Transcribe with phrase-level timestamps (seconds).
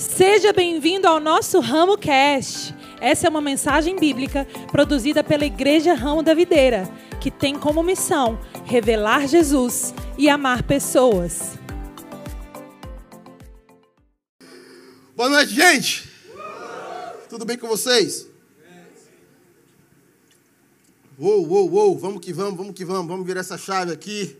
[0.00, 2.74] Seja bem-vindo ao nosso Ramo Cast.
[3.02, 8.40] Essa é uma mensagem bíblica produzida pela Igreja Ramo da Videira, que tem como missão
[8.64, 11.58] revelar Jesus e amar pessoas.
[15.14, 16.10] Boa noite, gente.
[17.28, 18.26] Tudo bem com vocês?
[21.18, 24.34] Uou, uou, uou, vamos que vamos, vamos que vamos, vamos virar essa chave aqui.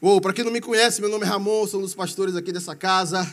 [0.00, 2.52] Uou, para quem não me conhece, meu nome é Ramon, sou um dos pastores aqui
[2.52, 3.30] dessa casa.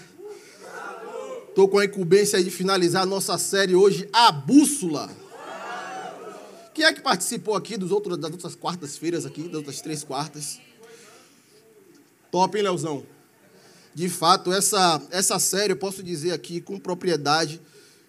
[1.54, 5.08] Estou com a incumbência de finalizar a nossa série hoje, A Bússola.
[6.74, 10.60] Quem é que participou aqui dos outros, das outras quartas-feiras aqui, das outras três quartas?
[12.32, 13.06] Top, hein, Leozão?
[13.94, 17.62] De fato, essa, essa série, eu posso dizer aqui com propriedade,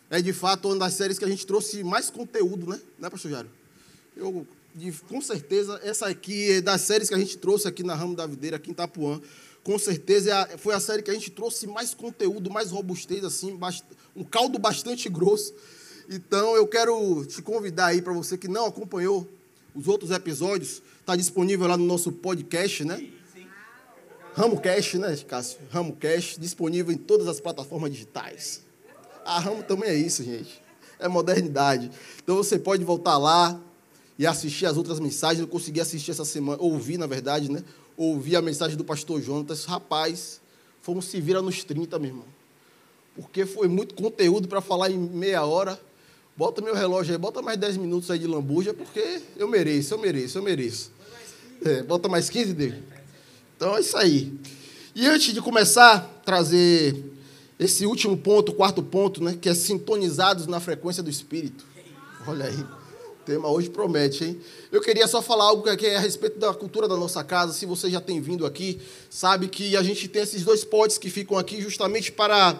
[0.08, 2.80] é de fato uma das séries que a gente trouxe mais conteúdo, né?
[2.98, 3.50] Né, pastor Jário?
[4.16, 7.94] Eu, de, com certeza, essa aqui é das séries que a gente trouxe aqui na
[7.94, 9.20] Ramo da Videira, aqui em Itapuã,
[9.64, 13.58] com certeza é foi a série que a gente trouxe mais conteúdo, mais robustez, assim,
[14.14, 15.54] um caldo bastante grosso.
[16.08, 19.26] Então eu quero te convidar aí para você que não acompanhou
[19.74, 23.08] os outros episódios, está disponível lá no nosso podcast, né?
[24.34, 25.58] Ramo Cash, né, Cássio?
[25.70, 28.62] Ramo Cash, disponível em todas as plataformas digitais.
[29.24, 30.60] A Ramo também é isso, gente.
[30.98, 31.90] É modernidade.
[32.22, 33.58] Então você pode voltar lá
[34.18, 35.40] e assistir as outras mensagens.
[35.40, 37.62] Eu consegui assistir essa semana, ouvir, na verdade, né?
[37.96, 40.40] Ouvi a mensagem do pastor Jonatas, rapaz,
[40.82, 42.26] fomos se vira nos 30, meu irmão.
[43.14, 45.80] Porque foi muito conteúdo para falar em meia hora.
[46.36, 49.98] Bota meu relógio aí, bota mais 10 minutos aí de lambuja, porque eu mereço, eu
[49.98, 50.90] mereço, eu mereço.
[51.64, 52.82] É, bota mais 15 dele.
[53.56, 54.32] Então é isso aí.
[54.94, 57.04] E antes de começar a trazer
[57.58, 61.64] esse último ponto, quarto ponto, né, que é sintonizados na frequência do Espírito.
[62.26, 62.83] Olha aí.
[63.24, 64.40] Tema hoje promete, hein?
[64.70, 67.54] Eu queria só falar algo que é a respeito da cultura da nossa casa.
[67.54, 71.08] Se você já tem vindo aqui, sabe que a gente tem esses dois potes que
[71.08, 72.54] ficam aqui justamente para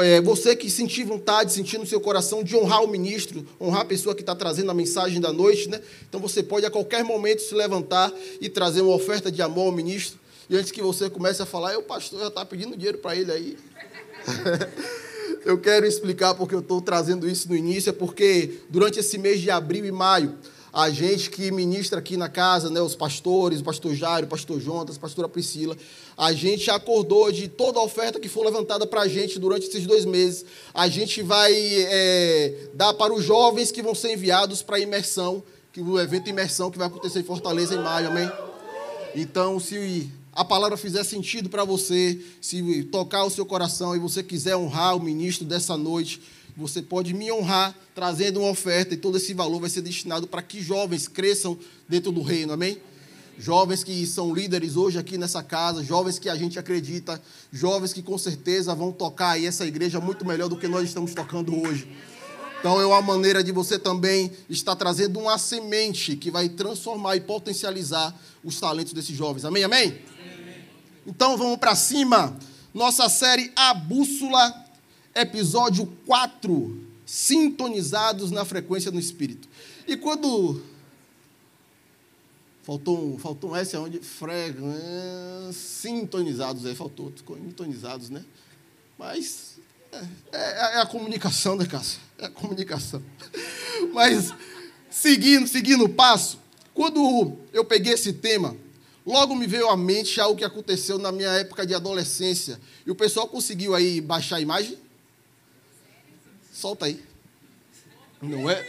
[0.00, 3.84] é, você que sentir vontade, sentir no seu coração de honrar o ministro, honrar a
[3.84, 5.78] pessoa que está trazendo a mensagem da noite, né?
[6.08, 8.10] Então você pode a qualquer momento se levantar
[8.40, 10.18] e trazer uma oferta de amor ao ministro.
[10.48, 13.30] E antes que você comece a falar, o pastor já está pedindo dinheiro para ele
[13.30, 13.58] aí.
[15.44, 19.40] eu quero explicar porque eu estou trazendo isso no início, é porque durante esse mês
[19.40, 20.34] de abril e maio,
[20.72, 24.60] a gente que ministra aqui na casa, né, os pastores, o pastor Jairo, o pastor
[24.60, 25.76] Jonas, a pastora Priscila,
[26.16, 29.86] a gente acordou de toda a oferta que for levantada para a gente durante esses
[29.86, 34.76] dois meses, a gente vai é, dar para os jovens que vão ser enviados para
[34.76, 38.30] a imersão, que o evento imersão que vai acontecer em Fortaleza em maio, amém?
[39.14, 44.22] Então, se a palavra fizer sentido para você, se tocar o seu coração e você
[44.22, 46.20] quiser honrar o ministro dessa noite,
[46.56, 50.42] você pode me honrar trazendo uma oferta e todo esse valor vai ser destinado para
[50.42, 51.56] que jovens cresçam
[51.88, 52.78] dentro do reino, amém?
[53.38, 57.20] Jovens que são líderes hoje aqui nessa casa, jovens que a gente acredita,
[57.52, 61.14] jovens que com certeza vão tocar aí essa igreja muito melhor do que nós estamos
[61.14, 61.88] tocando hoje.
[62.58, 67.20] Então é uma maneira de você também estar trazendo uma semente que vai transformar e
[67.20, 69.44] potencializar os talentos desses jovens.
[69.44, 69.64] Amém?
[69.64, 70.13] Amém?
[71.06, 72.36] Então vamos para cima.
[72.72, 74.66] Nossa série A Bússola,
[75.14, 79.48] episódio 4, sintonizados na frequência do Espírito.
[79.86, 80.62] E quando.
[82.62, 83.98] Faltou um, faltou um S onde?
[83.98, 84.56] Freg...
[85.52, 88.24] Sintonizados, aí faltou, sintonizados, né?
[88.98, 89.58] Mas
[89.92, 92.00] é, é, é, a comunicação, né, Cássio?
[92.18, 93.02] É a comunicação.
[93.92, 94.32] Mas,
[94.88, 96.40] seguindo, seguindo o passo,
[96.72, 98.56] quando eu peguei esse tema,
[99.06, 102.58] Logo me veio à mente algo que aconteceu na minha época de adolescência.
[102.86, 104.78] E o pessoal conseguiu aí baixar a imagem?
[106.52, 107.02] Solta aí.
[108.22, 108.66] Não é?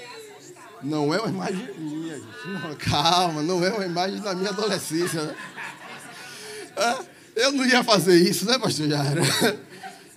[0.84, 2.48] Não é uma imagem minha, gente.
[2.48, 5.24] Não, calma, não é uma imagem da minha adolescência.
[5.24, 5.36] Né?
[7.36, 9.18] Eu não ia fazer isso, né, pastor Jair?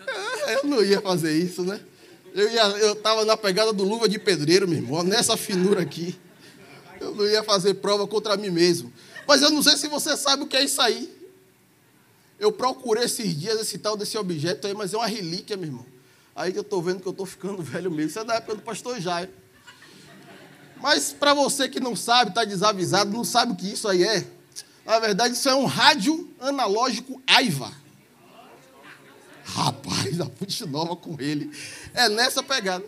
[0.08, 1.80] Ah, eu não ia fazer isso, né?
[2.34, 6.18] Eu estava na pegada do luva de pedreiro, meu irmão, nessa finura aqui.
[7.00, 8.92] Eu não ia fazer prova contra mim mesmo.
[9.28, 11.14] Mas eu não sei se você sabe o que é isso aí.
[12.40, 15.86] Eu procurei esses dias esse tal desse objeto aí, mas é uma relíquia, meu irmão.
[16.34, 18.08] Aí que eu estou vendo que eu estou ficando velho mesmo.
[18.08, 19.30] Isso é da época do pastor Jairo.
[20.80, 24.26] Mas para você que não sabe, está desavisado, não sabe o que isso aí é.
[24.86, 27.70] Na verdade, isso é um rádio analógico AIVA.
[29.44, 31.54] Rapaz, a pute nova com ele.
[31.92, 32.84] É nessa pegada.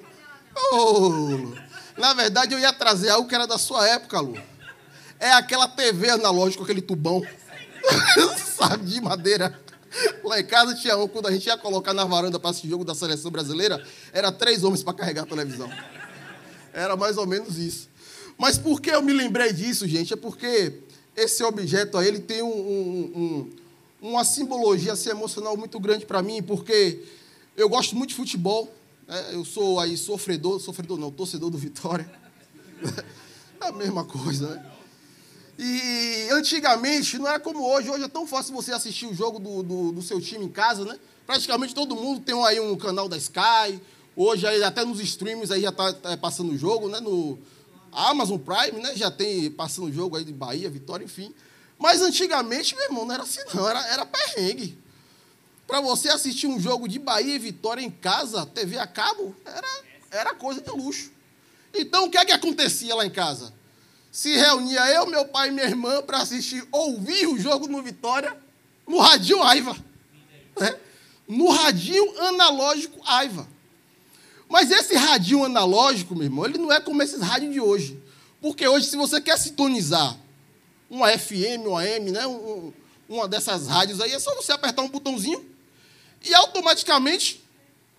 [0.73, 1.53] Oh,
[1.99, 4.41] na verdade, eu ia trazer algo que era da sua época, Lu.
[5.21, 7.23] É aquela TV analógica, aquele tubão,
[8.57, 9.61] sabe, de madeira.
[10.25, 12.85] Lá em casa tinha um, quando a gente ia colocar na varanda para esse jogo
[12.85, 13.85] da seleção brasileira,
[14.15, 15.71] era três homens para carregar a televisão.
[16.73, 17.91] Era mais ou menos isso.
[18.39, 20.15] Mas por que eu me lembrei disso, gente?
[20.15, 20.81] É porque
[21.15, 23.51] esse objeto aí, ele tem um, um,
[24.01, 27.05] um, uma simbologia assim, emocional muito grande para mim, porque
[27.57, 28.73] Eu gosto muito de futebol.
[29.07, 32.11] É, eu sou aí sofredor, sofredor não, torcedor do Vitória.
[33.63, 34.71] É a mesma coisa, né?
[35.63, 37.91] E antigamente não era como hoje.
[37.91, 40.87] Hoje é tão fácil você assistir o jogo do, do, do seu time em casa,
[40.87, 40.99] né?
[41.27, 43.79] Praticamente todo mundo tem aí um canal da Sky.
[44.17, 46.99] Hoje aí até nos streams aí já está tá passando o jogo, né?
[46.99, 47.39] No
[47.93, 48.97] Amazon Prime, né?
[48.97, 51.35] Já tem passando o jogo aí de Bahia, Vitória, enfim.
[51.79, 54.79] Mas antigamente, meu irmão, não era assim não, era, era perrengue.
[55.67, 59.69] Para você assistir um jogo de Bahia e Vitória em casa, TV a cabo, era,
[60.11, 61.13] era coisa de luxo.
[61.75, 63.60] Então, o que é que acontecia lá em casa?
[64.11, 68.37] Se reunia eu, meu pai e minha irmã para assistir, ouvir o jogo no Vitória,
[68.87, 69.77] no radinho Aiva.
[70.59, 70.77] Né?
[71.29, 73.49] No radinho analógico Aiva.
[74.49, 78.03] Mas esse radinho analógico, meu irmão, ele não é como esses rádios de hoje.
[78.41, 80.19] Porque hoje, se você quer sintonizar
[80.91, 82.73] uma FM, uma AM, né, um,
[83.09, 85.49] uma dessas rádios aí, é só você apertar um botãozinho
[86.25, 87.45] e automaticamente,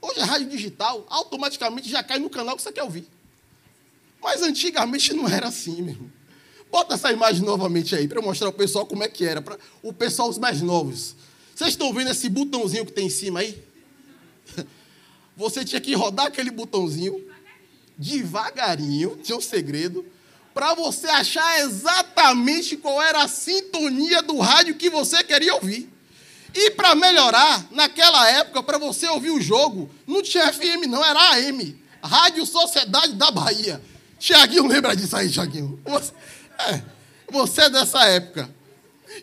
[0.02, 3.08] hoje é rádio digital, automaticamente já cai no canal que você quer ouvir.
[4.22, 6.12] Mas antigamente não era assim, meu irmão.
[6.72, 9.42] Bota essa imagem novamente aí, para eu mostrar ao pessoal como é que era.
[9.42, 11.16] Para o pessoal, os mais novos.
[11.56, 13.62] Vocês estão vendo esse botãozinho que tem em cima aí?
[15.36, 17.32] Você tinha que rodar aquele botãozinho
[17.98, 20.04] devagarinho, tinha um segredo,
[20.54, 25.88] para você achar exatamente qual era a sintonia do rádio que você queria ouvir.
[26.54, 31.36] E para melhorar, naquela época, para você ouvir o jogo, não tinha FM, não, era
[31.36, 33.82] AM Rádio Sociedade da Bahia.
[34.22, 35.82] Tiaguinho lembra disso aí, Tiaguinho?
[35.84, 36.14] Você,
[36.60, 36.82] é,
[37.32, 38.54] você é dessa época.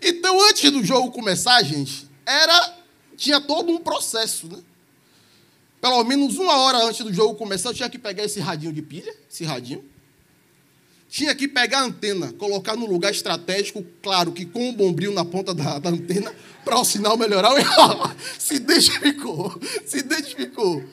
[0.02, 2.76] Então, antes do jogo começar, gente, era
[3.16, 4.58] tinha todo um processo, né?
[5.80, 8.82] Pelo menos uma hora antes do jogo começar, eu tinha que pegar esse radinho de
[8.82, 9.84] pilha, esse radinho.
[11.08, 15.24] Tinha que pegar a antena, colocar no lugar estratégico, claro que com o bombril na
[15.24, 16.34] ponta da, da antena,
[16.64, 17.52] para o sinal melhorar.
[18.36, 20.84] se identificou, se identificou.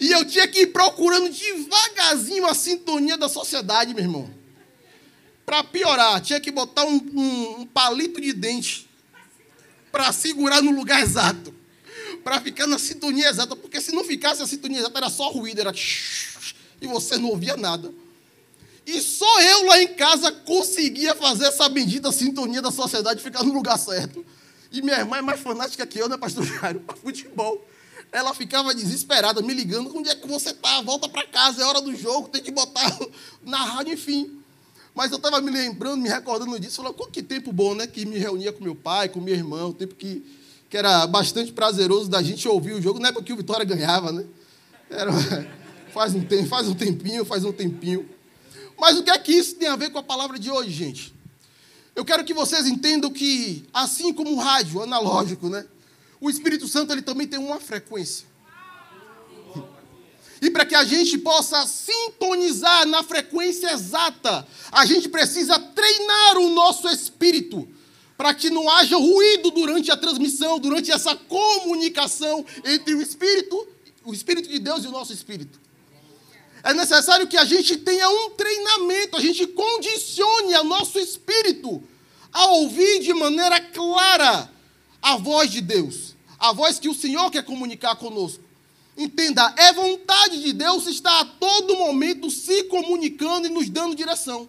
[0.00, 4.30] E eu tinha que ir procurando devagarzinho a sintonia da sociedade, meu irmão.
[5.44, 8.90] Para piorar, tinha que botar um, um, um palito de dente
[9.92, 11.54] para segurar no lugar exato.
[12.24, 13.54] Para ficar na sintonia exata.
[13.54, 15.72] Porque se não ficasse a sintonia exata, era só ruído, era.
[16.78, 17.90] E você não ouvia nada.
[18.86, 23.54] E só eu lá em casa conseguia fazer essa bendita sintonia da sociedade ficar no
[23.54, 24.22] lugar certo.
[24.70, 26.80] E minha irmã é mais fanática que eu, né, pastor Jairo?
[26.80, 27.66] Para futebol.
[28.16, 30.80] Ela ficava desesperada, me ligando, onde é que você está?
[30.80, 32.98] Volta para casa, é hora do jogo, tem que botar
[33.44, 34.40] na rádio, enfim.
[34.94, 37.86] Mas eu estava me lembrando, me recordando disso, falando, que tempo bom, né?
[37.86, 40.24] Que me reunia com meu pai, com meu irmão, tempo que,
[40.70, 44.10] que era bastante prazeroso da gente ouvir o jogo, não é porque o Vitória ganhava,
[44.10, 44.24] né?
[44.88, 45.12] Era,
[45.92, 48.08] faz, um tempo, faz um tempinho, faz um tempinho.
[48.78, 51.14] Mas o que é que isso tem a ver com a palavra de hoje, gente?
[51.94, 55.66] Eu quero que vocês entendam que, assim como o rádio analógico, né?
[56.20, 58.26] O Espírito Santo ele também tem uma frequência.
[60.40, 66.50] E para que a gente possa sintonizar na frequência exata, a gente precisa treinar o
[66.50, 67.66] nosso espírito
[68.16, 73.66] para que não haja ruído durante a transmissão, durante essa comunicação entre o espírito,
[74.04, 75.60] o espírito de Deus e o nosso espírito.
[76.62, 81.82] É necessário que a gente tenha um treinamento, a gente condicione o nosso espírito
[82.32, 84.50] a ouvir de maneira clara
[85.06, 88.42] a voz de Deus, a voz que o Senhor quer comunicar conosco.
[88.96, 94.48] Entenda, é vontade de Deus estar a todo momento se comunicando e nos dando direção.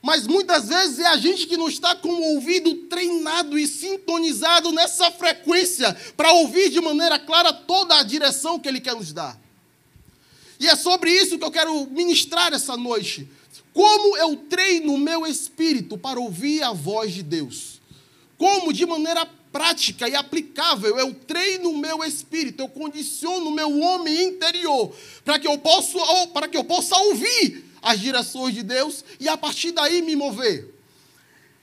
[0.00, 4.70] Mas muitas vezes é a gente que não está com o ouvido treinado e sintonizado
[4.70, 9.36] nessa frequência para ouvir de maneira clara toda a direção que Ele quer nos dar.
[10.60, 13.28] E é sobre isso que eu quero ministrar essa noite.
[13.74, 17.80] Como eu treino o meu espírito para ouvir a voz de Deus?
[18.38, 23.78] Como de maneira prática e aplicável, eu treino o meu espírito, eu condiciono o meu
[23.80, 25.98] homem interior para que eu possa,
[26.32, 30.74] para que eu possa ouvir as direções de Deus e a partir daí me mover.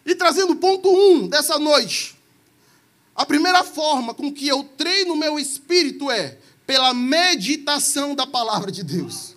[0.06, 2.16] E trazendo o ponto 1 um dessa noite,
[3.16, 8.72] a primeira forma com que eu treino o meu espírito é pela meditação da palavra
[8.72, 9.36] de Deus.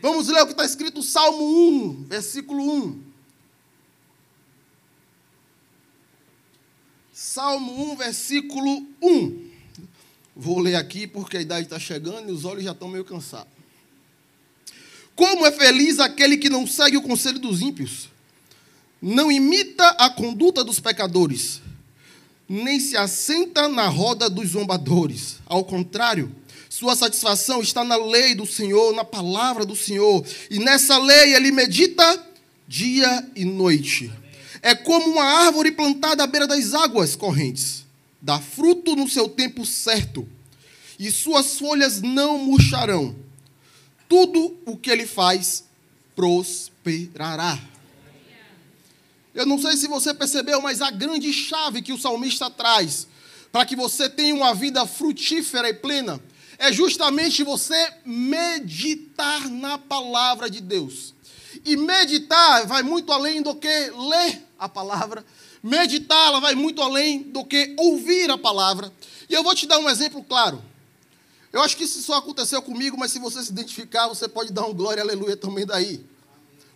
[0.00, 3.11] Vamos ler o que está escrito Salmo 1, versículo 1.
[7.24, 9.50] Salmo 1, versículo 1.
[10.34, 13.52] Vou ler aqui porque a idade está chegando e os olhos já estão meio cansados.
[15.14, 18.08] Como é feliz aquele que não segue o conselho dos ímpios,
[19.00, 21.62] não imita a conduta dos pecadores,
[22.48, 25.36] nem se assenta na roda dos zombadores.
[25.46, 26.34] Ao contrário,
[26.68, 31.52] sua satisfação está na lei do Senhor, na palavra do Senhor, e nessa lei ele
[31.52, 32.26] medita
[32.66, 34.10] dia e noite
[34.62, 37.84] é como uma árvore plantada à beira das águas correntes,
[38.20, 40.26] dá fruto no seu tempo certo,
[40.98, 43.16] e suas folhas não murcharão.
[44.08, 45.64] Tudo o que ele faz
[46.14, 47.58] prosperará.
[49.34, 53.08] Eu não sei se você percebeu, mas a grande chave que o salmista traz
[53.50, 56.20] para que você tenha uma vida frutífera e plena
[56.58, 61.12] é justamente você meditar na palavra de Deus.
[61.64, 65.24] E meditar vai muito além do que ler a palavra.
[65.62, 68.92] Meditar ela vai muito além do que ouvir a palavra.
[69.28, 70.62] E eu vou te dar um exemplo claro.
[71.52, 74.64] Eu acho que isso só aconteceu comigo, mas se você se identificar, você pode dar
[74.64, 76.04] um glória, aleluia também daí.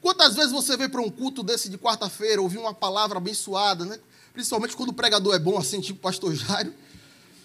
[0.02, 3.98] Quantas vezes você veio para um culto desse de quarta-feira, ouvir uma palavra abençoada, né?
[4.32, 6.74] Principalmente quando o pregador é bom, assim, tipo pastor Jairo.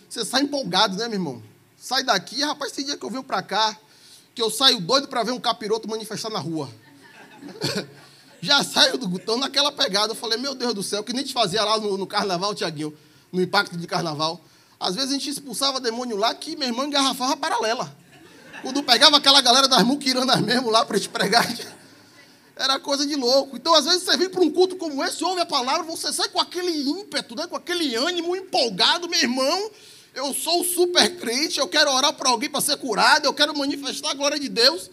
[0.10, 1.44] Você sai empolgado, né, meu irmão?
[1.78, 3.78] Sai daqui, rapaz, tem dia que eu venho para cá,
[4.36, 6.70] que eu saio doido para ver um capiroto manifestar na rua.
[8.42, 10.12] Já saio do gutão naquela pegada.
[10.12, 12.94] Eu falei, meu Deus do céu, que nem te fazia lá no, no carnaval, Tiaguinho,
[13.32, 14.42] no impacto de carnaval.
[14.80, 17.96] Às vezes a gente expulsava demônio lá que meu irmão engarrafava paralela.
[18.64, 21.48] Quando pegava aquela galera das muquiranas mesmo lá para te pregar,
[22.56, 23.56] era coisa de louco.
[23.56, 26.30] Então, às vezes, você vem para um culto como esse, ouve a palavra, você sai
[26.30, 27.46] com aquele ímpeto, né?
[27.46, 29.72] com aquele ânimo empolgado, meu irmão.
[30.14, 34.12] Eu sou super crente, eu quero orar para alguém para ser curado, eu quero manifestar
[34.12, 34.90] a glória de Deus.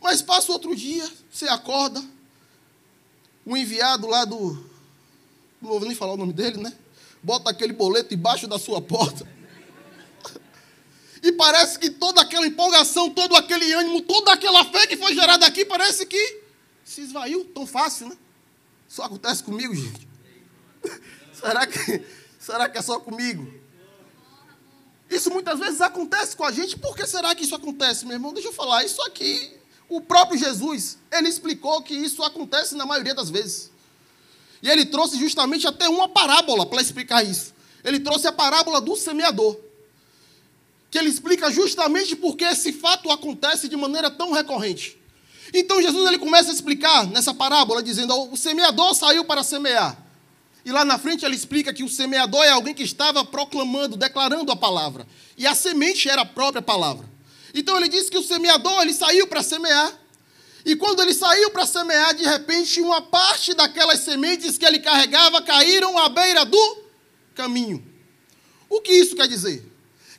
[0.00, 2.02] Mas passa outro dia, você acorda,
[3.46, 4.52] um enviado lá do.
[5.60, 6.72] Não vou nem falar o nome dele, né?
[7.22, 9.26] Bota aquele boleto embaixo da sua porta.
[11.22, 15.46] E parece que toda aquela empolgação, todo aquele ânimo, toda aquela fé que foi gerada
[15.46, 16.42] aqui, parece que
[16.84, 18.16] se esvaiu tão fácil, né?
[18.86, 20.06] Só acontece comigo, gente.
[21.32, 22.04] será, que,
[22.38, 23.50] será que é só comigo?
[25.08, 26.78] Isso muitas vezes acontece com a gente.
[26.78, 28.34] Por que será que isso acontece, meu irmão?
[28.34, 28.84] Deixa eu falar.
[28.84, 29.56] Isso aqui,
[29.88, 33.70] o próprio Jesus, ele explicou que isso acontece na maioria das vezes.
[34.62, 37.52] E ele trouxe justamente até uma parábola para explicar isso.
[37.84, 39.56] Ele trouxe a parábola do semeador.
[40.90, 44.98] Que ele explica justamente por que esse fato acontece de maneira tão recorrente.
[45.52, 50.02] Então Jesus ele começa a explicar nessa parábola, dizendo: o semeador saiu para semear.
[50.64, 54.50] E lá na frente ele explica que o semeador é alguém que estava proclamando, declarando
[54.50, 55.06] a palavra.
[55.36, 57.13] E a semente era a própria palavra.
[57.54, 59.96] Então ele diz que o semeador ele saiu para semear.
[60.66, 65.40] E quando ele saiu para semear, de repente, uma parte daquelas sementes que ele carregava
[65.40, 66.78] caíram à beira do
[67.34, 67.84] caminho.
[68.68, 69.64] O que isso quer dizer?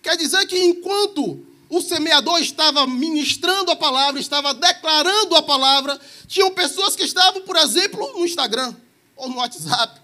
[0.01, 6.51] Quer dizer que enquanto o semeador estava ministrando a palavra, estava declarando a palavra, tinham
[6.51, 8.75] pessoas que estavam, por exemplo, no Instagram,
[9.15, 9.99] ou no WhatsApp,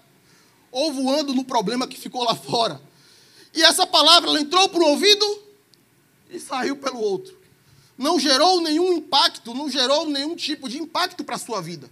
[0.72, 2.82] ou voando no problema que ficou lá fora.
[3.54, 5.42] E essa palavra entrou por um ouvido
[6.32, 7.38] e saiu pelo outro.
[7.96, 11.88] Não gerou nenhum impacto, não gerou nenhum tipo de impacto para a sua vida.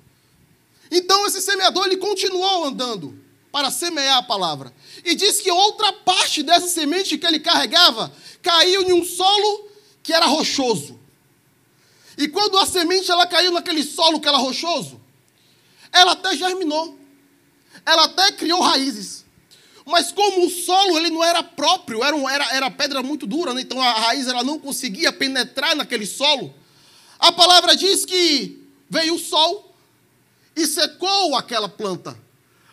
[0.91, 3.17] Então esse semeador ele continuou andando
[3.53, 4.73] para semear a palavra.
[5.05, 9.69] E diz que outra parte dessa semente que ele carregava caiu em um solo
[10.03, 10.99] que era rochoso.
[12.17, 15.01] E quando a semente ela caiu naquele solo que era rochoso,
[15.93, 16.99] ela até germinou.
[17.85, 19.20] Ela até criou raízes.
[19.91, 23.61] Mas como o solo ele não era próprio, era, era, era pedra muito dura, né?
[23.61, 26.55] então a raiz ela não conseguia penetrar naquele solo.
[27.19, 29.75] A palavra diz que veio o sol
[30.55, 32.17] e secou aquela planta,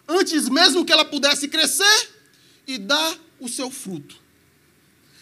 [0.07, 2.09] antes mesmo que ela pudesse crescer
[2.67, 4.15] e dar o seu fruto.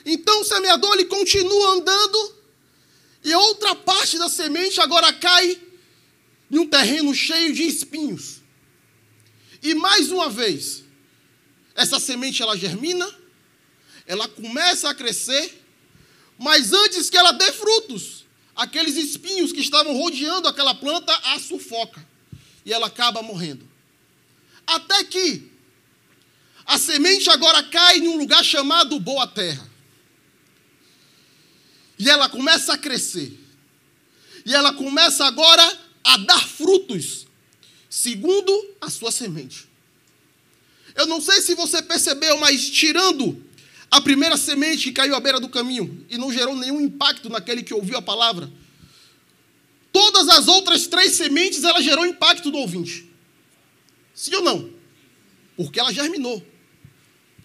[0.06, 2.36] Então o semeador ele continua andando
[3.24, 5.60] e outra parte da semente agora cai
[6.52, 8.42] em um terreno cheio de espinhos.
[9.64, 10.85] E mais uma vez,
[11.76, 13.08] essa semente ela germina,
[14.08, 15.62] ela começa a crescer,
[16.38, 22.06] mas antes que ela dê frutos, aqueles espinhos que estavam rodeando aquela planta a sufoca
[22.66, 23.68] e ela acaba morrendo.
[24.66, 25.52] Até que
[26.66, 29.70] a semente agora cai em um lugar chamado boa terra.
[32.00, 33.40] E ela começa a crescer.
[34.46, 37.26] E ela começa agora a dar frutos,
[37.90, 39.68] segundo a sua semente.
[40.96, 43.44] Eu não sei se você percebeu, mas tirando
[43.92, 47.64] a primeira semente que caiu à beira do caminho e não gerou nenhum impacto naquele
[47.64, 48.52] que ouviu a palavra,
[49.92, 53.10] todas as outras três sementes ela gerou impacto no ouvinte.
[54.14, 54.70] Sim ou não?
[55.58, 56.46] Porque ela germinou.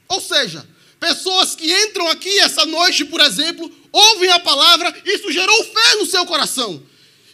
[0.08, 0.66] Ou seja,
[0.98, 6.06] pessoas que entram aqui essa noite, por exemplo, ouvem a palavra, isso gerou fé no
[6.06, 6.82] seu coração.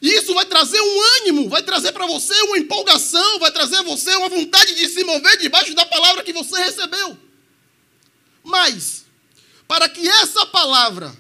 [0.01, 4.15] E isso vai trazer um ânimo, vai trazer para você uma empolgação, vai trazer você
[4.17, 7.17] uma vontade de se mover debaixo da palavra que você recebeu.
[8.45, 9.05] Mas,
[9.67, 11.17] para que essa palavra,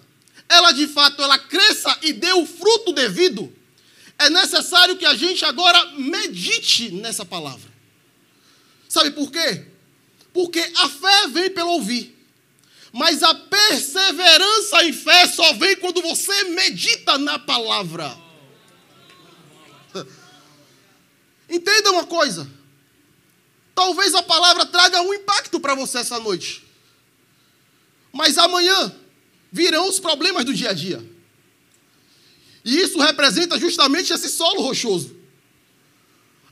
[0.48, 3.52] ela de fato, ela cresça e dê o fruto devido,
[4.18, 7.70] é necessário que a gente agora medite nessa palavra.
[8.88, 9.66] Sabe por quê?
[10.32, 12.14] Porque a fé vem pelo ouvir.
[12.92, 18.25] Mas a perseverança em fé só vem quando você medita na palavra.
[21.48, 22.48] Entenda uma coisa.
[23.74, 26.64] Talvez a palavra traga um impacto para você essa noite.
[28.12, 28.94] Mas amanhã
[29.52, 31.04] virão os problemas do dia a dia.
[32.64, 35.16] E isso representa justamente esse solo rochoso.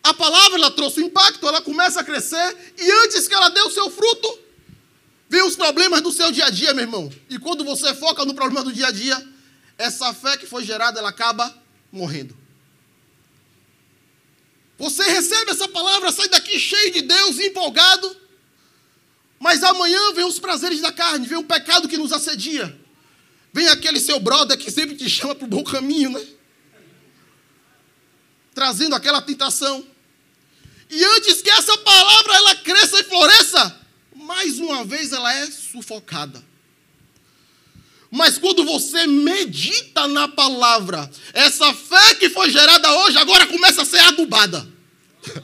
[0.03, 3.61] A palavra ela trouxe um impacto, ela começa a crescer e antes que ela dê
[3.63, 4.39] o seu fruto,
[5.29, 7.11] vem os problemas do seu dia a dia, meu irmão.
[7.31, 9.27] E quando você foca no problema do dia a dia,
[9.79, 11.53] essa fé que foi gerada, ela acaba
[11.91, 12.44] morrendo.
[14.79, 18.17] Você recebe essa palavra, sai daqui cheio de Deus, empolgado.
[19.39, 22.77] Mas amanhã vem os prazeres da carne, vem o pecado que nos assedia.
[23.53, 26.27] Vem aquele seu brother que sempre te chama para o bom caminho, né?
[28.53, 29.87] Trazendo aquela tentação.
[30.91, 33.81] E antes que essa palavra ela cresça e floresça,
[34.15, 36.45] mais uma vez ela é sufocada.
[38.15, 43.85] Mas quando você medita na palavra, essa fé que foi gerada hoje agora começa a
[43.85, 44.65] ser adubada.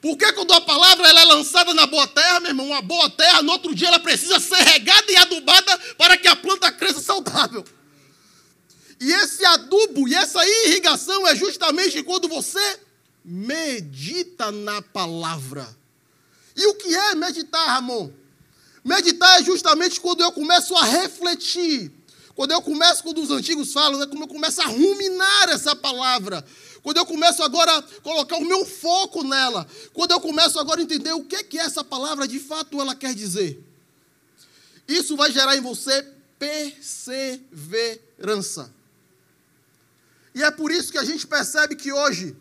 [0.00, 3.42] Porque quando a palavra ela é lançada na boa terra, meu irmão, uma boa terra,
[3.42, 7.64] no outro dia ela precisa ser regada e adubada para que a planta cresça saudável.
[9.00, 12.78] E esse adubo e essa irrigação é justamente quando você
[13.24, 15.68] medita na palavra.
[16.54, 18.19] E o que é meditar, Ramon?
[18.84, 21.92] Meditar é justamente quando eu começo a refletir.
[22.34, 26.42] Quando eu começo, quando os antigos falam, é quando eu começo a ruminar essa palavra.
[26.82, 29.66] Quando eu começo agora a colocar o meu foco nela.
[29.92, 32.94] Quando eu começo agora a entender o que é que essa palavra de fato ela
[32.94, 33.62] quer dizer.
[34.88, 36.02] Isso vai gerar em você
[36.38, 38.72] perseverança.
[40.34, 42.34] E é por isso que a gente percebe que hoje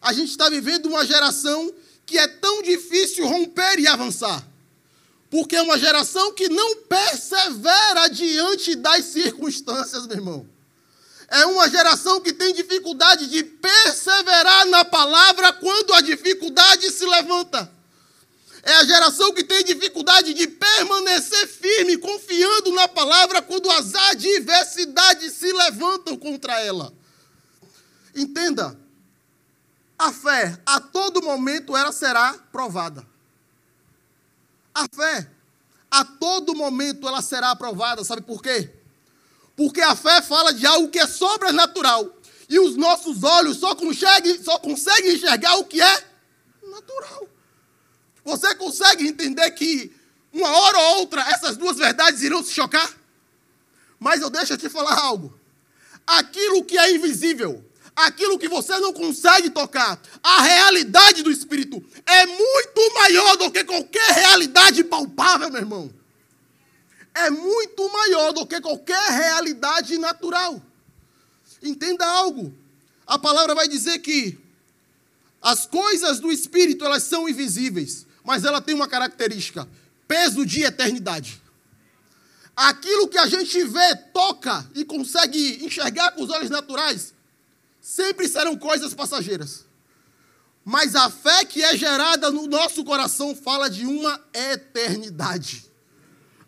[0.00, 4.46] a gente está vivendo uma geração que é tão difícil romper e avançar.
[5.36, 10.48] Porque é uma geração que não persevera diante das circunstâncias, meu irmão.
[11.28, 17.70] É uma geração que tem dificuldade de perseverar na palavra quando a dificuldade se levanta.
[18.62, 25.34] É a geração que tem dificuldade de permanecer firme, confiando na palavra quando as adversidades
[25.34, 26.90] se levantam contra ela.
[28.14, 28.74] Entenda,
[29.98, 33.06] a fé, a todo momento, ela será provada.
[34.76, 35.26] A fé,
[35.90, 38.04] a todo momento, ela será aprovada.
[38.04, 38.70] Sabe por quê?
[39.56, 42.14] Porque a fé fala de algo que é sobrenatural.
[42.46, 44.60] E os nossos olhos só conseguem, só
[45.02, 46.04] enxergar o que é
[46.68, 47.26] natural.
[48.22, 49.96] Você consegue entender que
[50.30, 52.94] uma hora ou outra essas duas verdades irão se chocar?
[53.98, 55.40] Mas eu deixo te falar algo.
[56.06, 57.64] Aquilo que é invisível,
[57.96, 63.64] aquilo que você não consegue tocar, a realidade do Espírito é muito maior do que
[63.64, 65.90] qualquer realidade palpável, meu irmão.
[67.14, 70.62] É muito maior do que qualquer realidade natural.
[71.62, 72.54] Entenda algo.
[73.06, 74.38] A palavra vai dizer que
[75.40, 79.66] as coisas do Espírito, elas são invisíveis, mas ela tem uma característica:
[80.06, 81.40] peso de eternidade.
[82.54, 87.14] Aquilo que a gente vê, toca e consegue enxergar com os olhos naturais,
[87.86, 89.64] sempre serão coisas passageiras.
[90.64, 95.64] Mas a fé que é gerada no nosso coração fala de uma eternidade.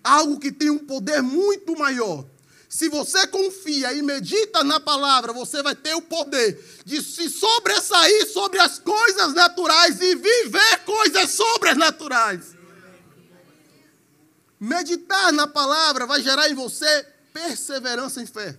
[0.03, 2.27] Algo que tem um poder muito maior.
[2.69, 8.27] Se você confia e medita na palavra, você vai ter o poder de se sobressair
[8.27, 12.57] sobre as coisas naturais e viver coisas sobrenaturais.
[14.59, 18.59] Meditar na palavra vai gerar em você perseverança em fé.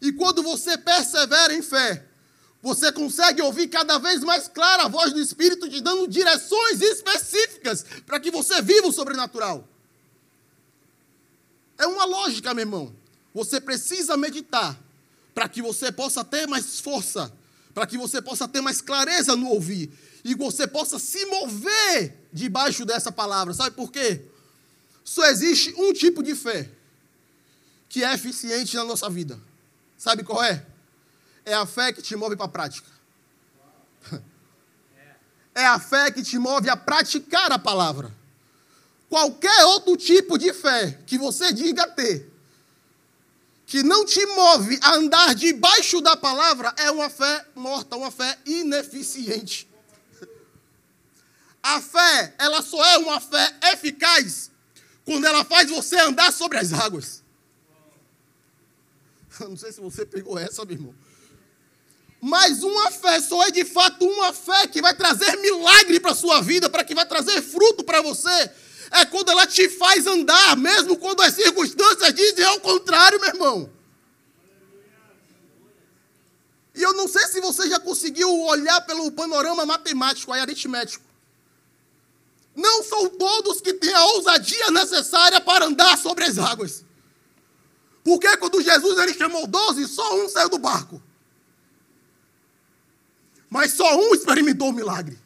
[0.00, 2.04] E quando você persevera em fé,
[2.62, 7.84] você consegue ouvir cada vez mais clara a voz do Espírito te dando direções específicas
[8.04, 9.68] para que você viva o sobrenatural.
[11.78, 12.94] É uma lógica, meu irmão.
[13.32, 14.78] Você precisa meditar
[15.34, 17.32] para que você possa ter mais força,
[17.72, 19.92] para que você possa ter mais clareza no ouvir
[20.24, 23.54] e você possa se mover debaixo dessa palavra.
[23.54, 24.22] Sabe por quê?
[25.04, 26.68] Só existe um tipo de fé
[27.88, 29.40] que é eficiente na nossa vida.
[29.98, 30.64] Sabe qual é?
[31.44, 32.88] É a fé que te move para a prática.
[35.54, 38.16] É a fé que te move a praticar a palavra.
[39.08, 42.30] Qualquer outro tipo de fé que você diga ter,
[43.66, 48.38] que não te move a andar debaixo da palavra, é uma fé morta, uma fé
[48.46, 49.68] ineficiente.
[51.60, 54.52] A fé, ela só é uma fé eficaz
[55.04, 57.22] quando ela faz você andar sobre as águas.
[59.48, 60.94] Não sei se você pegou essa, meu irmão.
[62.20, 66.16] Mas uma fé só é de fato uma fé que vai trazer milagre para a
[66.16, 68.50] sua vida, para que vai trazer fruto para você.
[68.90, 73.70] é quando ela te faz andar, mesmo quando as circunstâncias dizem ao contrário, meu irmão.
[76.74, 81.04] E eu não sei se você já conseguiu olhar pelo panorama matemático, aí aritmético.
[82.54, 86.84] Não são todos que têm a ousadia necessária para andar sobre as águas.
[88.08, 91.02] Porque quando Jesus ele chamou 12, só um saiu do barco.
[93.50, 95.18] Mas só um experimentou o milagre.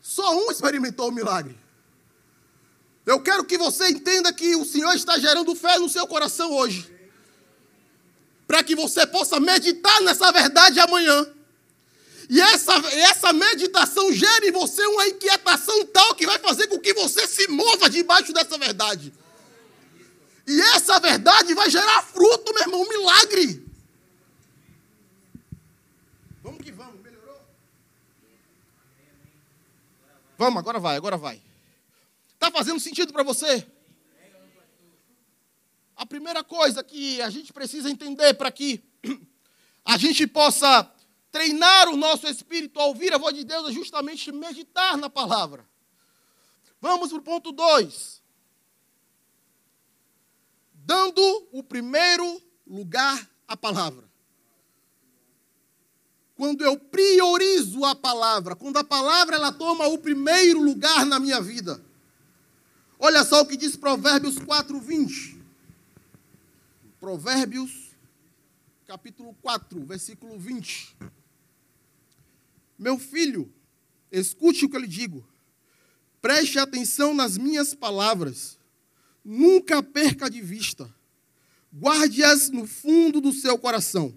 [0.00, 1.58] Só um experimentou o milagre.
[3.04, 6.88] Eu quero que você entenda que o Senhor está gerando fé no seu coração hoje
[8.46, 11.26] para que você possa meditar nessa verdade amanhã.
[12.30, 12.72] E essa,
[13.10, 17.48] essa meditação gere em você uma inquietação tal que vai fazer com que você se
[17.48, 19.12] mova debaixo dessa verdade.
[20.46, 23.66] E essa verdade vai gerar fruto, meu irmão, um milagre.
[26.42, 27.40] Vamos que vamos, melhorou?
[30.36, 31.40] Vamos, agora vai, agora vai.
[32.34, 33.66] Está fazendo sentido para você?
[35.94, 38.82] A primeira coisa que a gente precisa entender para que
[39.84, 40.90] a gente possa
[41.30, 45.64] treinar o nosso espírito a ouvir a voz de Deus é justamente meditar na palavra.
[46.80, 48.21] Vamos para o ponto 2.
[50.84, 54.10] Dando o primeiro lugar à palavra.
[56.34, 61.40] Quando eu priorizo a palavra, quando a palavra ela toma o primeiro lugar na minha
[61.40, 61.84] vida.
[62.98, 65.40] Olha só o que diz Provérbios 4, 20.
[66.98, 67.90] Provérbios,
[68.86, 70.96] capítulo 4, versículo 20.
[72.78, 73.52] Meu filho,
[74.10, 75.26] escute o que eu lhe digo.
[76.20, 78.58] Preste atenção nas minhas palavras.
[79.24, 80.92] Nunca perca de vista.
[81.72, 84.14] Guarde-as no fundo do seu coração,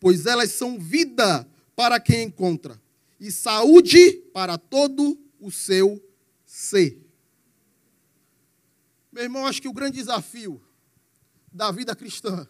[0.00, 2.80] pois elas são vida para quem encontra
[3.20, 6.02] e saúde para todo o seu
[6.44, 7.00] ser.
[9.12, 10.60] Meu irmão, acho que o grande desafio
[11.52, 12.48] da vida cristã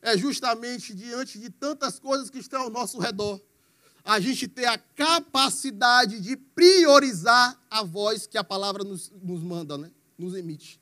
[0.00, 3.40] é justamente diante de tantas coisas que estão ao nosso redor,
[4.02, 9.76] a gente ter a capacidade de priorizar a voz que a palavra nos, nos manda,
[9.76, 9.90] né?
[10.20, 10.80] Nos emite.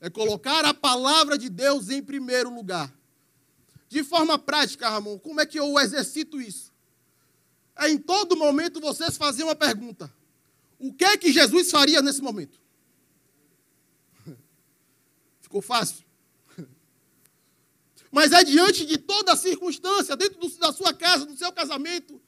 [0.00, 2.92] É colocar a palavra de Deus em primeiro lugar.
[3.88, 6.72] De forma prática, Ramon, como é que eu exercito isso?
[7.74, 10.12] É em todo momento vocês fazem uma pergunta:
[10.78, 12.60] o que é que Jesus faria nesse momento?
[15.40, 16.04] Ficou fácil?
[18.10, 22.20] Mas é diante de toda circunstância, dentro do, da sua casa, do seu casamento,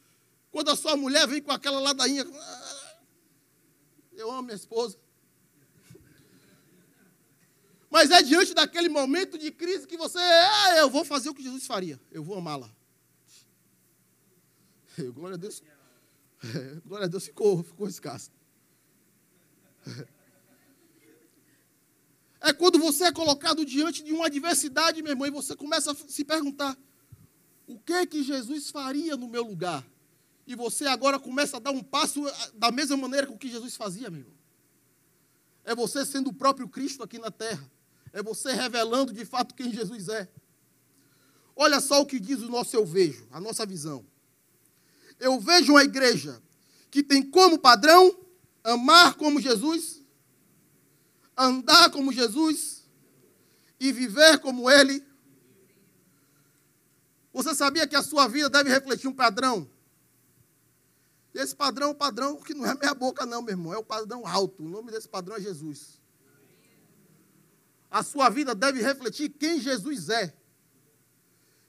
[0.51, 2.25] quando a sua mulher vem com aquela ladainha.
[2.25, 2.97] Ah,
[4.13, 4.99] eu amo minha esposa.
[7.91, 11.43] Mas é diante daquele momento de crise que você, ah, eu vou fazer o que
[11.43, 12.71] Jesus faria, eu vou amá-la.
[15.13, 15.63] Glória a Deus.
[16.87, 18.31] Glória a Deus ficou, ficou escasso.
[22.43, 25.95] É quando você é colocado diante de uma adversidade, meu irmão, e você começa a
[25.95, 26.75] se perguntar:
[27.67, 29.87] o que que Jesus faria no meu lugar?
[30.47, 34.09] E você agora começa a dar um passo eh, da mesma maneira que Jesus fazia,
[34.09, 34.35] meu irmão.
[35.65, 37.71] É você sendo o próprio Cristo aqui na terra.
[38.13, 40.29] É você revelando de fato quem Jesus é.
[41.55, 44.05] Olha só o que diz o nosso eu vejo, a nossa visão.
[45.19, 46.43] Eu vejo uma igreja
[46.91, 48.19] que tem como padrão
[48.65, 50.01] amar como Jesus
[51.41, 52.85] andar como Jesus
[53.79, 55.03] e viver como Ele.
[57.33, 59.69] Você sabia que a sua vida deve refletir um padrão?
[61.33, 63.73] Esse padrão é um padrão que não é meia boca, não, meu irmão.
[63.73, 64.63] É o padrão alto.
[64.63, 66.00] O nome desse padrão é Jesus.
[67.91, 70.33] A sua vida deve refletir quem Jesus é.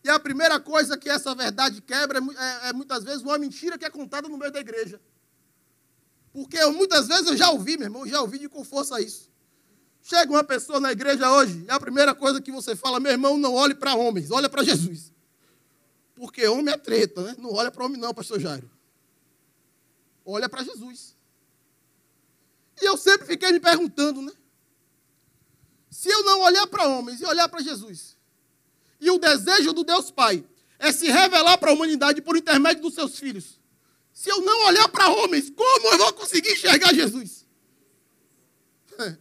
[0.04, 3.78] E a primeira coisa que essa verdade quebra é, é, é muitas vezes uma mentira
[3.78, 5.02] que é contada no meio da igreja.
[6.32, 9.30] Porque eu, muitas vezes eu já ouvi, meu irmão, já ouvi de com força isso.
[10.02, 13.38] Chega uma pessoa na igreja hoje, e a primeira coisa que você fala, meu irmão,
[13.38, 15.12] não olhe para homens, olha para Jesus.
[16.16, 17.36] Porque homem é treta, né?
[17.38, 18.70] Não olha para homem, não, pastor Jairo.
[20.26, 21.16] Olha para Jesus.
[22.82, 24.32] E eu sempre fiquei me perguntando, né?
[25.92, 28.18] Se eu não olhar para homens e olhar para Jesus,
[29.00, 30.44] e o desejo do Deus Pai
[30.80, 33.60] é se revelar para a humanidade por intermédio dos seus filhos,
[34.14, 37.46] se eu não olhar para homens, como eu vou conseguir enxergar Jesus?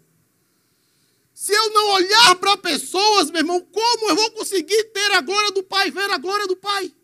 [1.33, 5.51] Se eu não olhar para pessoas, meu irmão, como eu vou conseguir ter a glória
[5.53, 6.95] do Pai, ver a glória do Pai?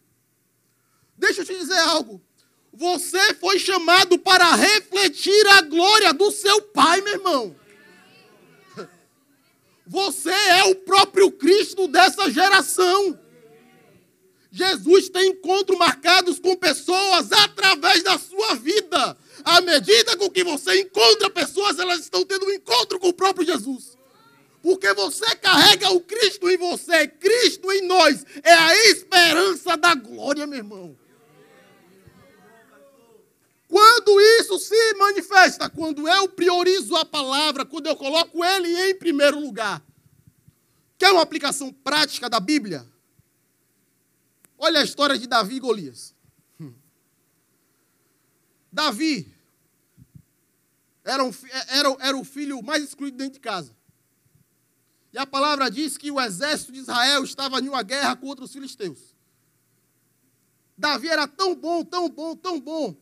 [1.17, 2.23] Deixa eu te dizer algo.
[2.71, 7.57] Você foi chamado para refletir a glória do seu Pai, meu irmão.
[9.87, 13.19] Você é o próprio Cristo dessa geração.
[14.51, 19.17] Jesus tem encontros marcados com pessoas através da sua vida.
[19.45, 23.47] À medida com que você encontra pessoas, elas estão tendo um encontro com o próprio
[23.47, 23.97] Jesus.
[24.63, 28.25] Porque você carrega o Cristo em você, Cristo em nós.
[28.43, 30.97] É a esperança da glória, meu irmão.
[33.77, 39.39] Quando isso se manifesta, quando eu priorizo a palavra, quando eu coloco ele em primeiro
[39.39, 39.85] lugar.
[40.97, 42.91] Quer uma aplicação prática da Bíblia?
[44.57, 46.15] Olha a história de Davi e Golias.
[46.59, 46.73] Hum.
[48.73, 49.31] Davi
[51.05, 51.31] era, um,
[51.69, 53.77] era, era o filho mais excluído dentro de casa.
[55.13, 58.53] E a palavra diz que o exército de Israel estava em uma guerra contra os
[58.55, 59.15] filisteus.
[60.79, 62.97] Davi era tão bom, tão bom, tão bom,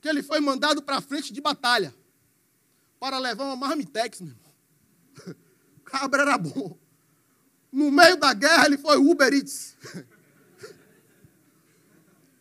[0.00, 1.94] que ele foi mandado para a frente de batalha
[2.98, 5.36] para levar uma marmitex, meu irmão.
[5.76, 6.78] O cabra era bom.
[7.72, 9.76] No meio da guerra, ele foi Uber Eats.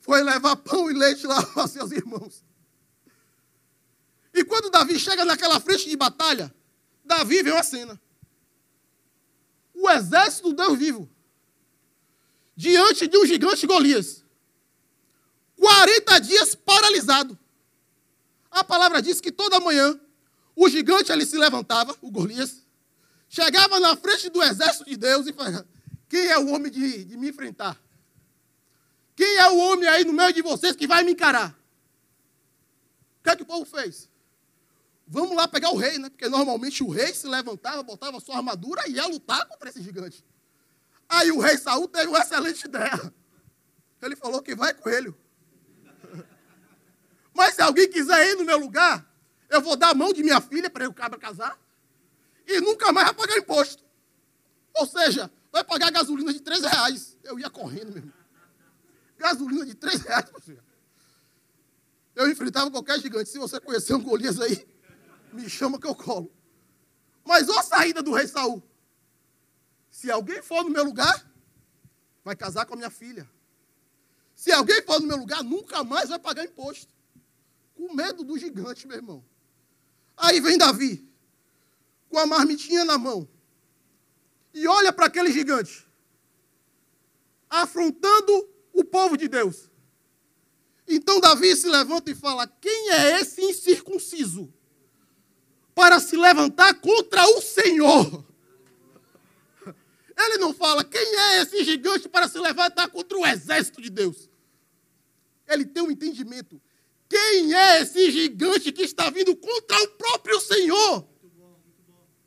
[0.01, 2.43] Foi levar pão e leite lá para seus irmãos.
[4.33, 6.53] E quando Davi chega naquela frente de batalha,
[7.05, 7.99] Davi vê uma cena.
[9.73, 11.09] O exército do Deus vivo.
[12.55, 14.23] Diante de um gigante Golias.
[15.55, 17.37] 40 dias paralisado.
[18.51, 19.99] A palavra diz que toda manhã
[20.55, 22.65] o gigante ele se levantava, o Golias,
[23.29, 25.65] chegava na frente do exército de Deus e falava:
[26.09, 27.79] Quem é o homem de, de me enfrentar?
[29.15, 31.51] Quem é o homem aí no meio de vocês que vai me encarar?
[33.19, 34.09] O que é que o povo fez?
[35.07, 36.09] Vamos lá pegar o rei, né?
[36.09, 40.23] Porque normalmente o rei se levantava, botava sua armadura e ia lutar contra esse gigante.
[41.07, 43.13] Aí o rei Saul teve uma excelente ideia.
[44.01, 45.13] Ele falou que vai com ele.
[47.39, 49.09] Mas se alguém quiser ir no meu lugar,
[49.49, 51.57] eu vou dar a mão de minha filha para o cabra casar
[52.45, 53.81] e nunca mais vai pagar imposto.
[54.75, 57.17] Ou seja, vai pagar gasolina de 3 reais.
[57.23, 58.13] Eu ia correndo mesmo.
[59.17, 60.25] Gasolina de 3 reais,
[62.13, 63.29] Eu enfrentava qualquer gigante.
[63.29, 64.67] Se você conhecer um Golias aí,
[65.31, 66.29] me chama que eu colo.
[67.23, 68.61] Mas olha a saída do rei Saul.
[69.89, 71.25] Se alguém for no meu lugar,
[72.21, 73.25] vai casar com a minha filha.
[74.35, 76.98] Se alguém for no meu lugar, nunca mais vai pagar imposto
[77.79, 79.23] com medo do gigante, meu irmão.
[80.17, 81.07] Aí vem Davi,
[82.09, 83.25] com a marmitinha na mão,
[84.53, 85.87] e olha para aquele gigante,
[87.49, 89.69] afrontando o povo de Deus.
[90.85, 94.53] Então Davi se levanta e fala: Quem é esse incircunciso
[95.73, 98.25] para se levantar contra o Senhor?
[100.17, 104.29] Ele não fala: Quem é esse gigante para se levantar contra o exército de Deus?
[105.47, 106.61] Ele tem um entendimento
[107.09, 111.09] quem é esse gigante que está vindo contra o próprio Senhor?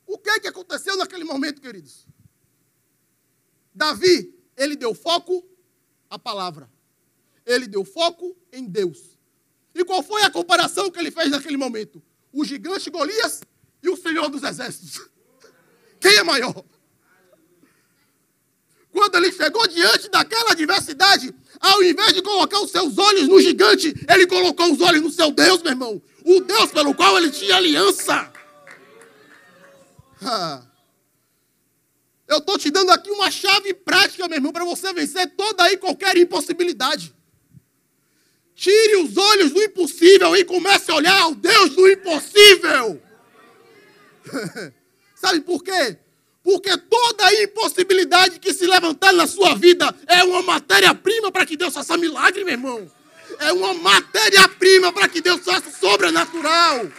[0.05, 2.07] O que é que aconteceu naquele momento, queridos?
[3.73, 5.47] Davi, ele deu foco
[6.11, 6.68] à palavra.
[7.47, 9.18] Ele deu foco em Deus.
[9.75, 12.03] E qual foi a comparação que ele fez naquele momento?
[12.33, 13.40] O gigante Golias
[13.83, 15.09] e o Senhor dos Exércitos.
[16.01, 16.64] Quem é maior?
[18.93, 23.95] Quando ele chegou diante daquela adversidade, ao invés de colocar os seus olhos no gigante,
[24.09, 26.03] ele colocou os olhos no seu Deus, meu irmão.
[26.25, 28.31] O Deus pelo qual ele tinha aliança.
[32.29, 35.77] Eu estou te dando aqui uma chave prática, meu irmão, para você vencer toda e
[35.77, 37.15] qualquer impossibilidade.
[38.55, 43.03] Tire os olhos do impossível e comece a olhar ao Deus do impossível.
[45.17, 45.99] Sabe por quê?
[46.43, 51.73] Porque toda impossibilidade que se levantar na sua vida é uma matéria-prima para que Deus
[51.73, 52.91] faça milagre, meu irmão.
[53.39, 56.91] É uma matéria-prima para que Deus faça sobrenatural.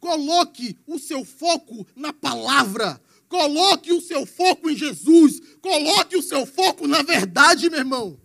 [0.00, 3.00] Coloque o seu foco na palavra.
[3.28, 5.40] Coloque o seu foco em Jesus.
[5.60, 8.20] Coloque o seu foco na verdade, meu irmão.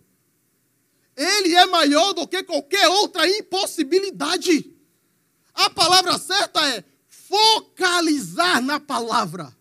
[1.16, 4.73] Ele é maior do que qualquer outra impossibilidade.
[5.54, 9.56] A palavra certa é focalizar na palavra.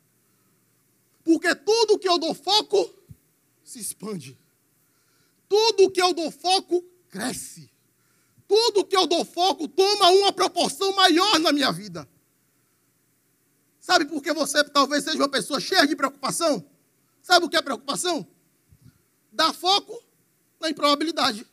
[1.24, 2.92] Porque tudo que eu dou foco
[3.64, 4.38] se expande.
[5.48, 7.72] Tudo que eu dou foco cresce.
[8.48, 12.10] Tudo que eu dou foco toma uma proporção maior na minha vida.
[13.80, 16.66] Sabe por que você talvez seja uma pessoa cheia de preocupação?
[17.22, 18.28] Sabe o que é preocupação?
[19.32, 20.02] Dá foco
[20.60, 21.46] na improbabilidade.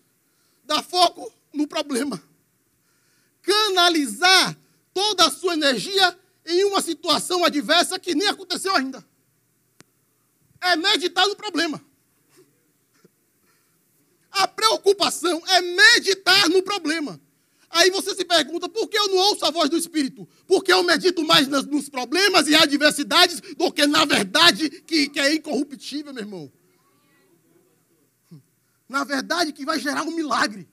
[0.64, 2.29] Dá foco no problema
[3.42, 4.56] canalizar
[4.92, 9.04] toda a sua energia em uma situação adversa que nem aconteceu ainda.
[10.60, 11.82] É meditar no problema.
[14.30, 17.20] A preocupação é meditar no problema.
[17.68, 20.28] Aí você se pergunta, por que eu não ouço a voz do Espírito?
[20.46, 25.34] Porque eu medito mais nos problemas e adversidades do que na verdade que, que é
[25.34, 26.52] incorruptível, meu irmão.
[28.88, 30.68] na verdade, que vai gerar um milagre.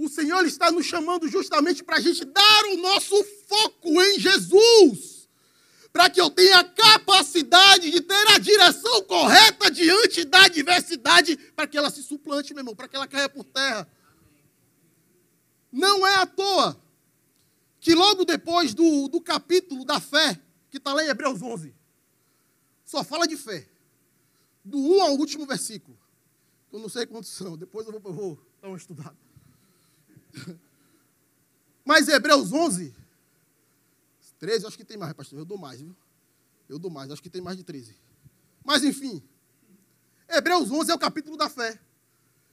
[0.00, 5.28] O Senhor está nos chamando justamente para a gente dar o nosso foco em Jesus.
[5.92, 11.66] Para que eu tenha a capacidade de ter a direção correta diante da adversidade, para
[11.66, 13.86] que ela se suplante, meu irmão, para que ela caia por terra.
[15.70, 16.82] Não é à toa
[17.78, 21.74] que logo depois do, do capítulo da fé, que está lá em Hebreus 11,
[22.86, 23.68] só fala de fé.
[24.64, 25.98] Do 1 ao último versículo.
[26.72, 29.29] Eu não sei quantos são, depois eu vou, vou dar uma estudada.
[31.84, 32.94] Mas Hebreus 11,
[34.38, 35.38] 13, acho que tem mais, pastor.
[35.38, 35.94] Eu dou mais, viu?
[36.68, 37.96] Eu dou mais, acho que tem mais de 13.
[38.64, 39.22] Mas enfim,
[40.28, 41.78] Hebreus 11 é o capítulo da fé.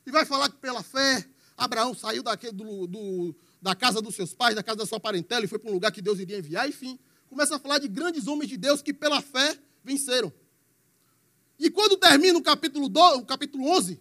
[0.06, 4.34] E vai falar que pela fé, Abraão saiu daquele, do, do, da casa dos seus
[4.34, 6.68] pais, da casa da sua parentela, e foi para um lugar que Deus iria enviar.
[6.68, 6.98] Enfim,
[7.30, 10.32] começa a falar de grandes homens de Deus que pela fé venceram.
[11.60, 14.00] E quando termina o capítulo, do, o capítulo 11,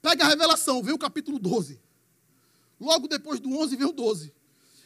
[0.00, 1.80] pega a revelação, vem o capítulo 12.
[2.80, 4.32] Logo depois do 11 vem o 12.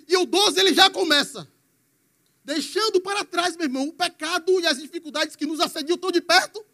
[0.07, 1.48] E o 12 ele já começa.
[2.44, 6.20] Deixando para trás, meu irmão, o pecado e as dificuldades que nos assediam tão de
[6.20, 6.64] perto.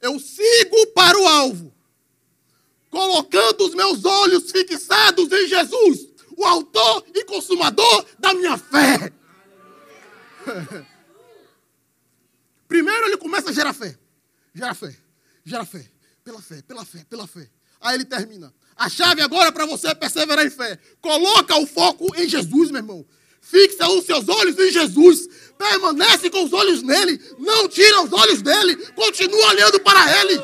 [0.00, 1.74] Eu sigo para o alvo.
[2.90, 9.12] Colocando os meus olhos fixados em Jesus, o autor e consumador da minha fé.
[12.66, 13.98] Primeiro ele começa a gerar fé.
[14.54, 14.96] Gera fé.
[15.44, 15.90] Gera fé.
[16.24, 17.50] Pela fé, pela fé, pela fé.
[17.80, 18.52] Aí ele termina.
[18.78, 20.78] A chave agora para você perseverar em fé.
[21.00, 23.04] Coloca o foco em Jesus, meu irmão.
[23.40, 25.28] Fixa os seus olhos em Jesus.
[25.58, 27.20] Permanece com os olhos nele.
[27.40, 28.76] Não tira os olhos dele.
[28.92, 30.40] Continua olhando para ele.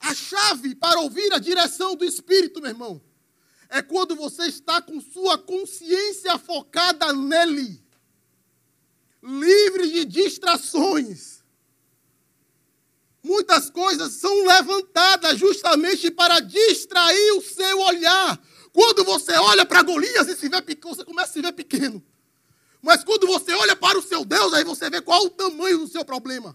[0.00, 3.02] A chave para ouvir a direção do Espírito, meu irmão,
[3.68, 7.82] é quando você está com sua consciência focada nele,
[9.22, 11.43] livre de distrações
[13.24, 18.38] muitas coisas são levantadas justamente para distrair o seu olhar.
[18.70, 22.04] Quando você olha para Golias e se vê pequeno, você começa a se ver pequeno.
[22.82, 25.88] Mas quando você olha para o seu Deus, aí você vê qual o tamanho do
[25.88, 26.54] seu problema.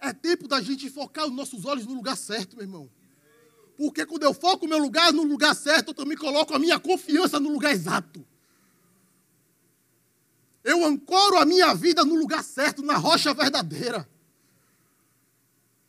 [0.00, 2.90] É tempo da gente focar os nossos olhos no lugar certo, meu irmão.
[3.76, 6.80] Porque quando eu foco o meu lugar no lugar certo, eu também coloco a minha
[6.80, 8.26] confiança no lugar exato.
[10.64, 14.08] Eu ancoro a minha vida no lugar certo, na rocha verdadeira.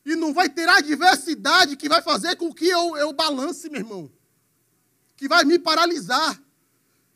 [0.05, 4.11] E não vai ter adversidade que vai fazer com que eu, eu balance, meu irmão.
[5.15, 6.41] Que vai me paralisar.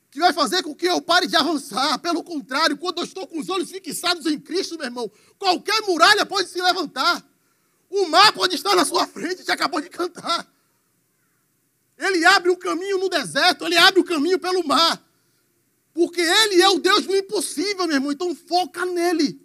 [0.09, 1.99] Que vai fazer com que eu pare de avançar.
[1.99, 6.25] Pelo contrário, quando eu estou com os olhos fixados em Cristo, meu irmão, qualquer muralha
[6.25, 7.25] pode se levantar.
[7.89, 10.47] O mar pode estar na sua frente, já acabou de cantar.
[11.97, 15.01] Ele abre o caminho no deserto, ele abre o caminho pelo mar.
[15.97, 18.11] Porque Ele é o Deus do impossível, meu irmão.
[18.11, 19.41] Então foca nele.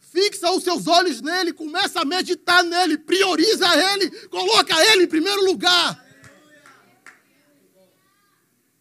[0.00, 5.44] Fixa os seus olhos nele, começa a meditar nele, prioriza ele, coloca ele em primeiro
[5.44, 6.04] lugar.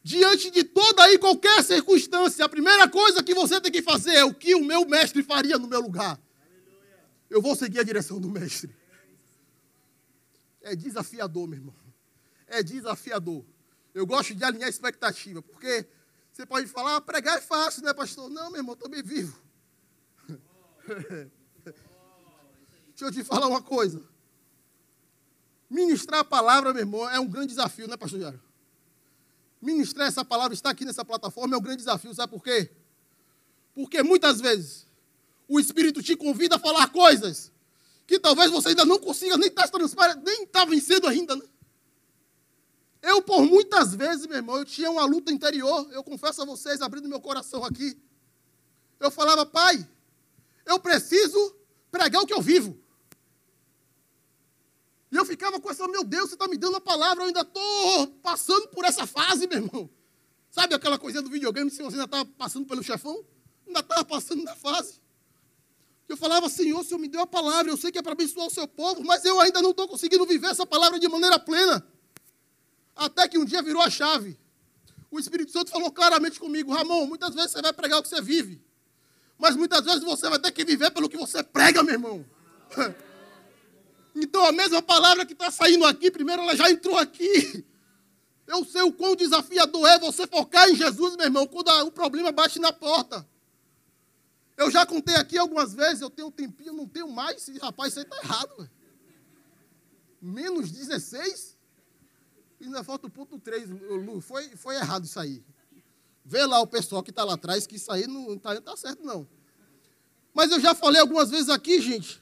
[0.03, 4.23] Diante de toda e qualquer circunstância, a primeira coisa que você tem que fazer é
[4.23, 6.19] o que o meu mestre faria no meu lugar.
[7.29, 8.75] Eu vou seguir a direção do mestre.
[10.61, 11.75] É desafiador, meu irmão.
[12.47, 13.45] É desafiador.
[13.93, 15.87] Eu gosto de alinhar expectativa, porque
[16.33, 18.27] você pode falar, ah, pregar é fácil, né, pastor?
[18.27, 19.39] Não, meu irmão, também vivo.
[22.89, 24.01] Deixa eu te falar uma coisa.
[25.69, 28.41] Ministrar a palavra, meu irmão, é um grande desafio, né, pastor Jário?
[29.61, 32.71] Ministrar essa palavra, estar aqui nessa plataforma é um grande desafio, sabe por quê?
[33.75, 34.87] Porque muitas vezes
[35.47, 37.51] o Espírito te convida a falar coisas
[38.07, 41.45] que talvez você ainda não consiga nem transparente, nem estar vencendo ainda, né?
[43.03, 46.81] Eu, por muitas vezes, meu irmão, eu tinha uma luta interior, eu confesso a vocês,
[46.81, 48.01] abrindo meu coração aqui.
[48.97, 49.85] Eu falava, pai,
[50.65, 51.53] eu preciso
[51.91, 52.79] pregar o que eu vivo.
[55.11, 57.41] E eu ficava com essa, meu Deus, você está me dando a palavra, eu ainda
[57.41, 59.89] estou passando por essa fase, meu irmão.
[60.49, 63.21] Sabe aquela coisinha do videogame, se você ainda estava passando pelo chefão?
[63.67, 65.01] Ainda estava passando na fase.
[66.07, 68.47] Eu falava, Senhor, o Senhor me deu a palavra, eu sei que é para abençoar
[68.47, 71.85] o seu povo, mas eu ainda não estou conseguindo viver essa palavra de maneira plena.
[72.95, 74.37] Até que um dia virou a chave.
[75.09, 78.21] O Espírito Santo falou claramente comigo: Ramon, muitas vezes você vai pregar o que você
[78.21, 78.61] vive.
[79.37, 82.25] Mas muitas vezes você vai ter que viver pelo que você prega, meu irmão.
[84.15, 87.65] Então a mesma palavra que está saindo aqui, primeiro ela já entrou aqui.
[88.45, 92.31] Eu sei o quão desafiador é você focar em Jesus, meu irmão, quando o problema
[92.31, 93.27] bate na porta.
[94.55, 97.47] Eu já contei aqui algumas vezes, eu tenho um tempinho, não tenho mais.
[97.59, 98.69] Rapaz, isso aí está errado.
[100.21, 101.52] Menos 16?
[102.65, 104.21] Ainda falta o ponto 3, Lu.
[104.21, 105.43] Foi, foi errado isso aí.
[106.25, 109.03] Vê lá o pessoal que está lá atrás, que isso aí não está tá certo,
[109.03, 109.27] não.
[110.33, 112.21] Mas eu já falei algumas vezes aqui, gente,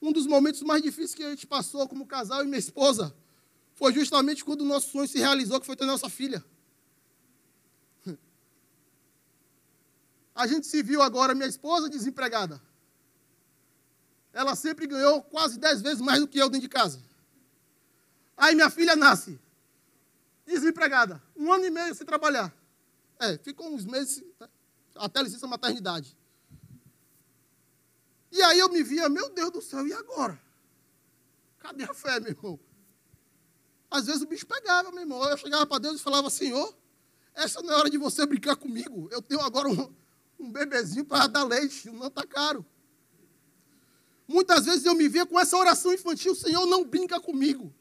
[0.00, 3.14] um dos momentos mais difíceis que a gente passou como casal e minha esposa
[3.74, 6.44] foi justamente quando o nosso sonho se realizou, que foi ter nossa filha.
[10.34, 12.62] A gente se viu agora, minha esposa desempregada.
[14.32, 17.02] Ela sempre ganhou quase dez vezes mais do que eu dentro de casa.
[18.40, 19.38] Aí minha filha nasce,
[20.46, 22.50] desempregada, um ano e meio sem trabalhar.
[23.18, 24.48] É, ficou uns meses né,
[24.96, 26.16] até licença maternidade.
[28.32, 30.40] E aí eu me via, meu Deus do céu, e agora?
[31.58, 32.58] Cadê a fé, meu irmão?
[33.90, 35.22] Às vezes o bicho pegava, meu irmão.
[35.28, 36.74] Eu chegava para Deus e falava, Senhor,
[37.34, 39.06] essa não é hora de você brincar comigo.
[39.12, 39.94] Eu tenho agora um,
[40.38, 42.64] um bebezinho para dar leite, não está caro.
[44.26, 47.74] Muitas vezes eu me via com essa oração infantil, Senhor, não brinca comigo.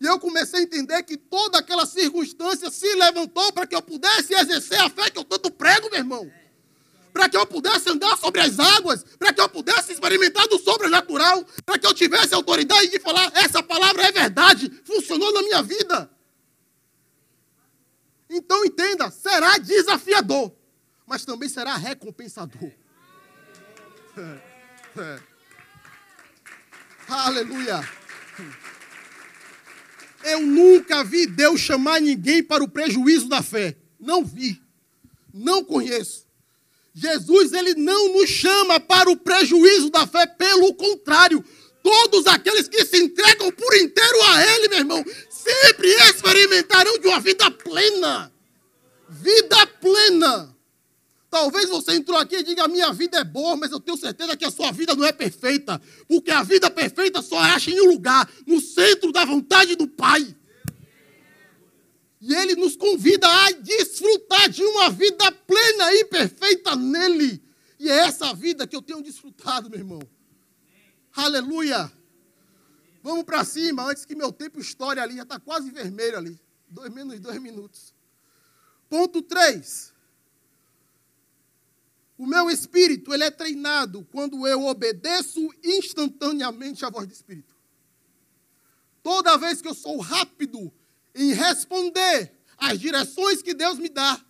[0.00, 4.32] E eu comecei a entender que toda aquela circunstância se levantou para que eu pudesse
[4.32, 6.32] exercer a fé que eu tanto prego, meu irmão.
[7.12, 11.44] Para que eu pudesse andar sobre as águas, para que eu pudesse experimentar do sobrenatural,
[11.66, 16.08] para que eu tivesse autoridade de falar: essa palavra é verdade, funcionou na minha vida.
[18.30, 20.52] Então entenda: será desafiador,
[21.06, 22.70] mas também será recompensador.
[24.96, 25.20] É, é.
[27.08, 27.80] Aleluia.
[30.30, 33.76] Eu nunca vi Deus chamar ninguém para o prejuízo da fé.
[33.98, 34.60] Não vi.
[35.32, 36.26] Não conheço.
[36.94, 41.44] Jesus, ele não nos chama para o prejuízo da fé, pelo contrário.
[41.82, 47.20] Todos aqueles que se entregam por inteiro a Ele, meu irmão, sempre experimentarão de uma
[47.20, 48.32] vida plena.
[49.08, 50.57] Vida plena.
[51.30, 54.36] Talvez você entrou aqui e diga: a minha vida é boa, mas eu tenho certeza
[54.36, 55.80] que a sua vida não é perfeita.
[56.06, 60.34] Porque a vida perfeita só acha em um lugar, no centro da vontade do Pai.
[62.20, 67.42] E Ele nos convida a desfrutar de uma vida plena e perfeita nele.
[67.78, 70.00] E é essa vida que eu tenho desfrutado, meu irmão.
[71.14, 71.92] Aleluia.
[73.02, 76.40] Vamos para cima, antes que meu tempo estoure ali, já está quase vermelho ali.
[76.68, 77.94] Dois menos dois minutos.
[78.88, 79.92] Ponto 3.
[82.18, 87.56] O meu espírito, ele é treinado quando eu obedeço instantaneamente à voz do Espírito.
[89.04, 90.72] Toda vez que eu sou rápido
[91.14, 94.20] em responder às direções que Deus me dá,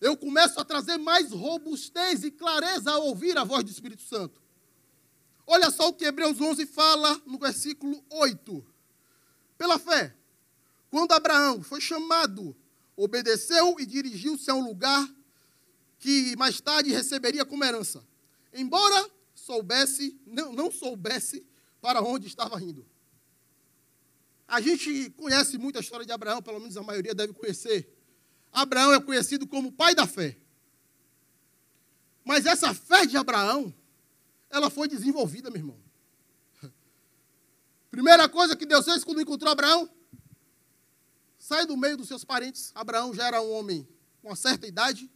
[0.00, 4.42] eu começo a trazer mais robustez e clareza a ouvir a voz do Espírito Santo.
[5.46, 8.66] Olha só o que Hebreus 11 fala no versículo 8.
[9.56, 10.16] Pela fé,
[10.90, 12.56] quando Abraão foi chamado,
[12.96, 15.08] obedeceu e dirigiu-se a um lugar
[16.04, 18.06] que mais tarde receberia como herança,
[18.52, 21.42] embora soubesse, não, não soubesse
[21.80, 22.86] para onde estava indo.
[24.46, 27.90] A gente conhece muito a história de Abraão, pelo menos a maioria deve conhecer.
[28.52, 30.36] Abraão é conhecido como pai da fé.
[32.22, 33.74] Mas essa fé de Abraão,
[34.50, 35.80] ela foi desenvolvida, meu irmão.
[37.90, 39.88] Primeira coisa que Deus fez quando encontrou Abraão,
[41.38, 42.72] sai do meio dos seus parentes.
[42.74, 43.88] Abraão já era um homem
[44.20, 45.10] com uma certa idade,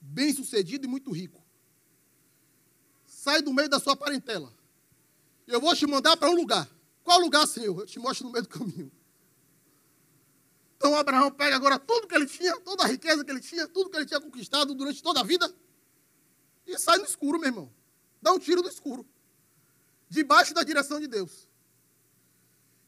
[0.00, 1.44] bem sucedido e muito rico.
[3.06, 4.52] Sai do meio da sua parentela.
[5.46, 6.68] Eu vou te mandar para um lugar.
[7.02, 7.80] Qual lugar, Senhor?
[7.80, 8.90] Eu te mostro no meio do caminho.
[10.76, 13.90] Então Abraão pega agora tudo que ele tinha, toda a riqueza que ele tinha, tudo
[13.90, 15.54] que ele tinha conquistado durante toda a vida,
[16.66, 17.72] e sai no escuro, meu irmão.
[18.22, 19.06] Dá um tiro no escuro.
[20.08, 21.48] Debaixo da direção de Deus.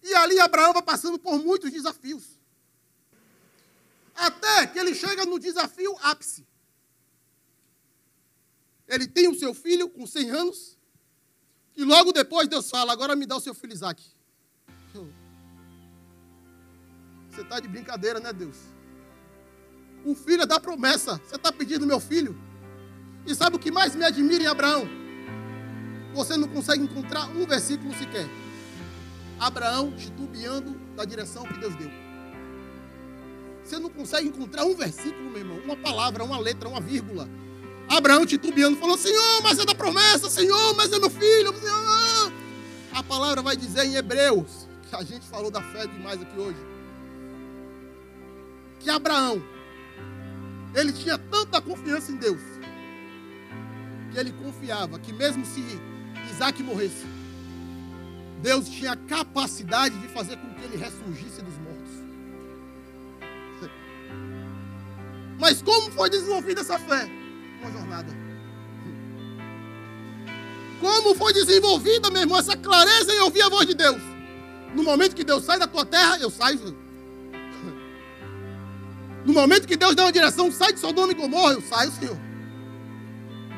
[0.03, 2.39] E ali Abraão vai passando por muitos desafios.
[4.15, 6.47] Até que ele chega no desafio ápice.
[8.93, 10.79] Ele tem o seu filho com 100 anos.
[11.75, 14.05] E logo depois Deus fala: Agora me dá o seu filho Isaac.
[17.31, 18.59] Você está de brincadeira, né, Deus?
[20.05, 21.17] O filho é da promessa.
[21.27, 22.39] Você está pedindo meu filho.
[23.27, 24.87] E sabe o que mais me admira em Abraão?
[26.13, 28.29] Você não consegue encontrar um versículo sequer.
[29.41, 31.91] Abraão titubeando da direção que Deus deu.
[33.65, 37.27] Você não consegue encontrar um versículo, meu irmão, uma palavra, uma letra, uma vírgula
[37.89, 41.55] Abraão titubeando falou: Senhor, mas é da promessa, Senhor, mas é meu filho.
[41.59, 42.33] Senhor.
[42.93, 46.59] A palavra vai dizer em Hebreus, que a gente falou da fé demais aqui hoje,
[48.79, 49.43] que Abraão,
[50.75, 52.41] ele tinha tanta confiança em Deus,
[54.11, 55.63] que ele confiava que mesmo se
[56.31, 57.07] Isaac morresse,
[58.43, 61.93] Deus tinha capacidade de fazer com que ele ressurgisse dos mortos.
[65.39, 67.22] Mas como foi desenvolvida essa fé?
[67.63, 68.13] Uma jornada.
[70.81, 74.03] Como foi desenvolvida, meu irmão, essa clareza em ouvir a voz de Deus?
[74.75, 76.77] No momento que Deus sai da tua terra, eu saio.
[79.25, 82.19] No momento que Deus deu uma direção, sai de Sodoma e Gomorra, eu saio, Senhor.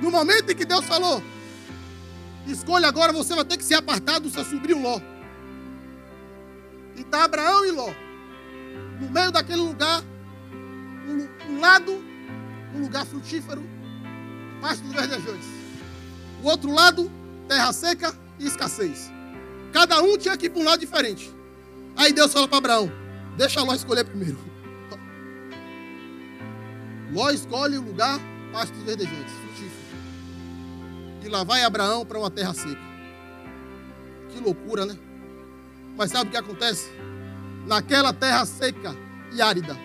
[0.02, 1.22] No momento em que Deus falou,
[2.46, 5.00] escolha agora, você vai ter que se apartar do seu sobrinho Ló.
[6.94, 7.90] E está Abraão e Ló.
[9.00, 10.02] No meio daquele lugar,
[11.48, 11.92] um lado,
[12.74, 13.62] um lugar frutífero,
[14.64, 15.46] pastos verdejantes.
[16.42, 17.12] O outro lado,
[17.46, 19.12] terra seca e escassez.
[19.74, 21.30] Cada um tinha que ir para um lado diferente.
[21.94, 22.90] Aí Deus fala para Abraão:
[23.36, 24.38] Deixa Ló escolher primeiro.
[27.12, 28.18] Ló escolhe o lugar,
[28.52, 29.84] pastos verdejantes, frutífero.
[31.24, 32.80] E lá vai Abraão para uma terra seca.
[34.30, 34.96] Que loucura, né?
[35.94, 36.90] Mas sabe o que acontece?
[37.66, 38.96] Naquela terra seca
[39.30, 39.76] e árida,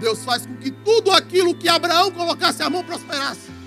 [0.00, 3.57] Deus faz com que tudo aquilo que Abraão colocasse a mão prosperasse.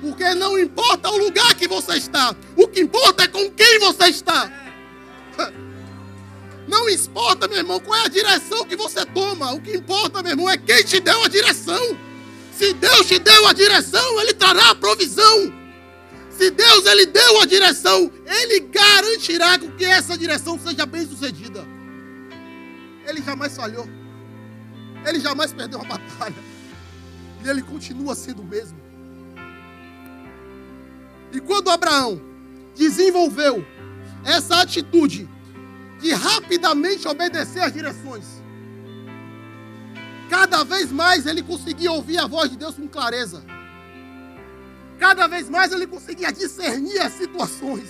[0.00, 4.06] Porque não importa o lugar que você está, o que importa é com quem você
[4.06, 4.50] está.
[6.68, 9.52] Não importa, meu irmão, qual é a direção que você toma.
[9.54, 11.96] O que importa, meu irmão, é quem te deu a direção.
[12.52, 15.50] Se Deus te deu a direção, Ele trará a provisão.
[16.30, 21.66] Se Deus ele deu a direção, Ele garantirá que essa direção seja bem sucedida.
[23.06, 23.88] Ele jamais falhou.
[25.04, 26.36] Ele jamais perdeu a batalha.
[27.44, 28.78] E ele continua sendo o mesmo.
[31.32, 32.20] E quando Abraão
[32.74, 33.64] desenvolveu
[34.24, 35.28] essa atitude
[36.00, 38.42] de rapidamente obedecer às direções.
[40.30, 43.42] Cada vez mais ele conseguia ouvir a voz de Deus com clareza.
[44.98, 47.88] Cada vez mais ele conseguia discernir as situações.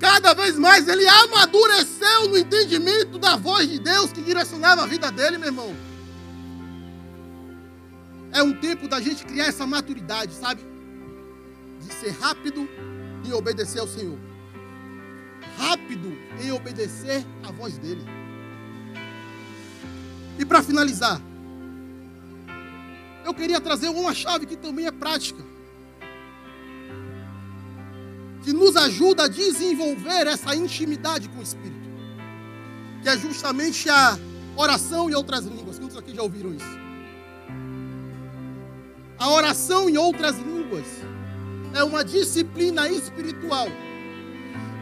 [0.00, 5.10] Cada vez mais ele amadureceu no entendimento da voz de Deus que direcionava a vida
[5.10, 5.76] dele, meu irmão.
[8.32, 10.73] É um tempo da gente criar essa maturidade, sabe?
[11.84, 12.68] De ser rápido
[13.24, 14.18] e obedecer ao Senhor
[15.56, 18.04] rápido em obedecer à voz dele.
[20.38, 21.20] E para finalizar,
[23.24, 25.42] eu queria trazer uma chave que também é prática,
[28.42, 31.88] que nos ajuda a desenvolver essa intimidade com o Espírito,
[33.02, 34.18] que é justamente a
[34.56, 35.78] oração em outras línguas.
[35.78, 36.84] Quantos aqui já ouviram isso?
[39.18, 40.86] A oração em outras línguas
[41.74, 43.66] é uma disciplina espiritual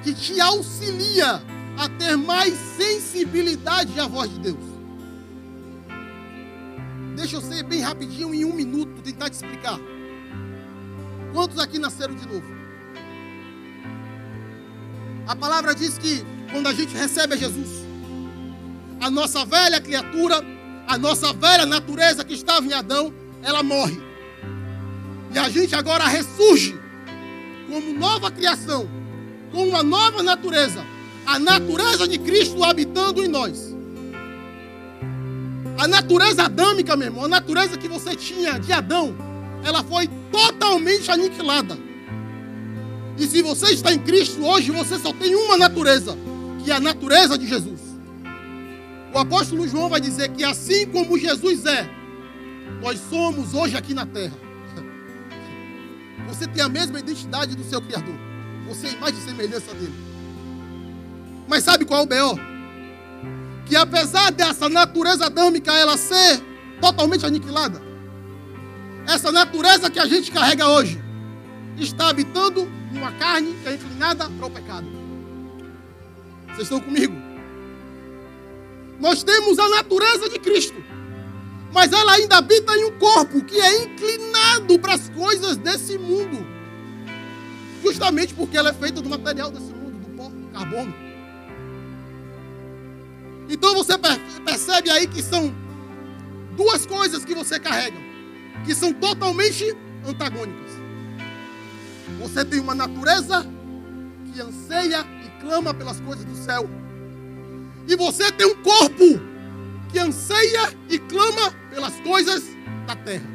[0.05, 1.43] que te auxilia
[1.79, 4.73] a ter mais sensibilidade à voz de Deus.
[7.17, 9.79] Deixa eu ser bem rapidinho, em um minuto, tentar te explicar.
[11.33, 12.47] Quantos aqui nasceram de novo?
[15.27, 17.69] A palavra diz que quando a gente recebe a Jesus,
[19.01, 20.45] a nossa velha criatura,
[20.87, 23.99] a nossa velha natureza que estava em Adão, ela morre.
[25.33, 26.82] E a gente agora ressurge
[27.73, 28.87] como nova criação
[29.51, 30.85] com uma nova natureza.
[31.25, 33.75] A natureza de Cristo habitando em nós.
[35.79, 39.17] A natureza adâmica, meu irmão, a natureza que você tinha de Adão,
[39.65, 41.79] ela foi totalmente aniquilada.
[43.17, 46.17] E se você está em Cristo hoje, você só tem uma natureza,
[46.63, 47.81] que é a natureza de Jesus.
[49.15, 51.89] O apóstolo João vai dizer que assim como Jesus é,
[52.83, 54.52] nós somos hoje aqui na terra.
[56.33, 58.15] Você tem a mesma identidade do seu Criador.
[58.67, 59.93] Você é imagem e semelhança dele.
[61.47, 62.39] Mas sabe qual é o B.O.?
[63.67, 66.43] Que apesar dessa natureza adâmica ela ser
[66.81, 67.83] totalmente aniquilada,
[69.07, 70.99] essa natureza que a gente carrega hoje
[71.77, 74.87] está habitando numa carne que é inclinada para o pecado.
[76.47, 77.15] Vocês estão comigo?
[78.99, 80.83] Nós temos a natureza de Cristo,
[81.73, 86.53] mas ela ainda habita em um corpo que é inclinado para as coisas desse mundo
[87.83, 90.95] justamente porque ela é feita do material desse mundo, do pó, carbono.
[93.51, 93.95] Então você
[94.45, 95.53] percebe aí que são
[96.57, 97.99] duas coisas que você carrega,
[98.65, 100.73] que são totalmente antagônicas.
[102.21, 103.45] Você tem uma natureza
[104.33, 106.71] que anseia e clama pelas coisas do céu.
[107.89, 109.21] E você tem um corpo
[109.93, 112.43] que anseia e clama pelas coisas
[112.87, 113.31] da terra.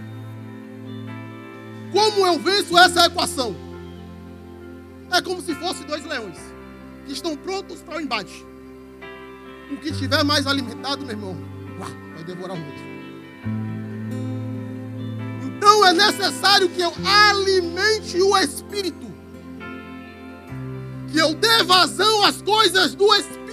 [1.92, 3.56] Como eu venço essa equação?
[5.12, 6.38] É como se fossem dois leões
[7.06, 8.46] que estão prontos para o embate.
[9.72, 11.38] O que estiver mais alimentado, meu irmão,
[12.16, 12.88] vai devorar o outro.
[15.46, 19.08] Então é necessário que eu alimente o espírito.
[21.12, 23.47] Que eu dê vazão às coisas do espírito.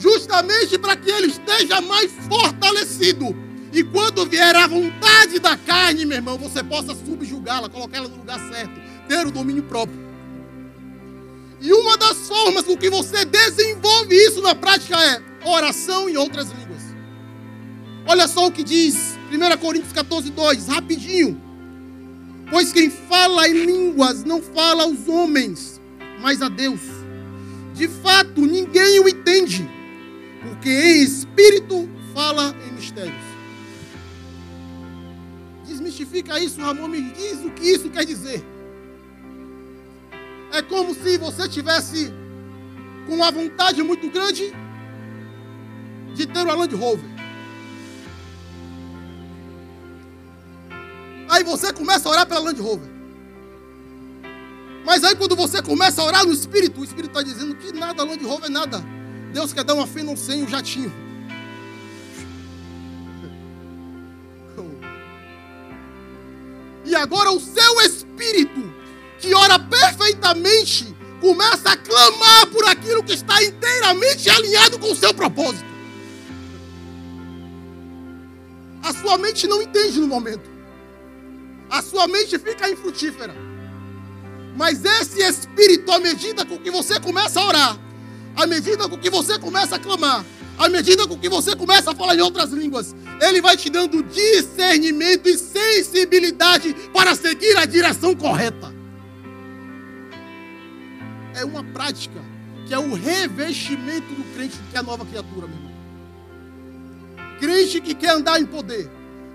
[0.00, 3.36] Justamente para que ele esteja mais fortalecido.
[3.72, 8.16] E quando vier a vontade da carne, meu irmão, você possa subjugá-la, colocar ela no
[8.16, 9.98] lugar certo ter o domínio próprio.
[11.60, 16.48] E uma das formas com que você desenvolve isso na prática é oração em outras
[16.50, 16.80] línguas.
[18.06, 21.40] Olha só o que diz 1 Coríntios 14, 2, rapidinho.
[22.48, 25.80] Pois quem fala em línguas não fala aos homens,
[26.20, 26.80] mas a Deus.
[27.74, 29.68] De fato, ninguém o entende,
[30.42, 33.14] porque em espírito fala em mistérios.
[35.66, 38.44] Desmistifica isso, Ramon, me diz o que isso quer dizer.
[40.52, 42.12] É como se você tivesse
[43.06, 44.52] com uma vontade muito grande
[46.14, 47.08] de ter uma Land Rover.
[51.28, 52.90] Aí você começa a orar pela Land Rover.
[54.84, 58.02] Mas aí quando você começa a orar no Espírito, o Espírito está dizendo que nada,
[58.02, 58.99] Land Rover é nada.
[59.32, 60.92] Deus quer dar uma não sem um jatinho.
[66.84, 68.72] E agora o seu espírito,
[69.18, 75.14] que ora perfeitamente, começa a clamar por aquilo que está inteiramente alinhado com o seu
[75.14, 75.70] propósito.
[78.82, 80.50] A sua mente não entende no momento
[81.70, 83.34] a sua mente fica infrutífera.
[84.56, 87.78] Mas esse espírito, à medida com que você começa a orar,
[88.36, 90.24] à medida com que você começa a clamar,
[90.58, 94.02] à medida com que você começa a falar em outras línguas, ele vai te dando
[94.02, 98.72] discernimento e sensibilidade para seguir a direção correta.
[101.34, 102.22] É uma prática
[102.66, 105.70] que é o revestimento do crente que é a nova criatura, meu irmão.
[107.38, 108.90] Crente que quer andar em poder,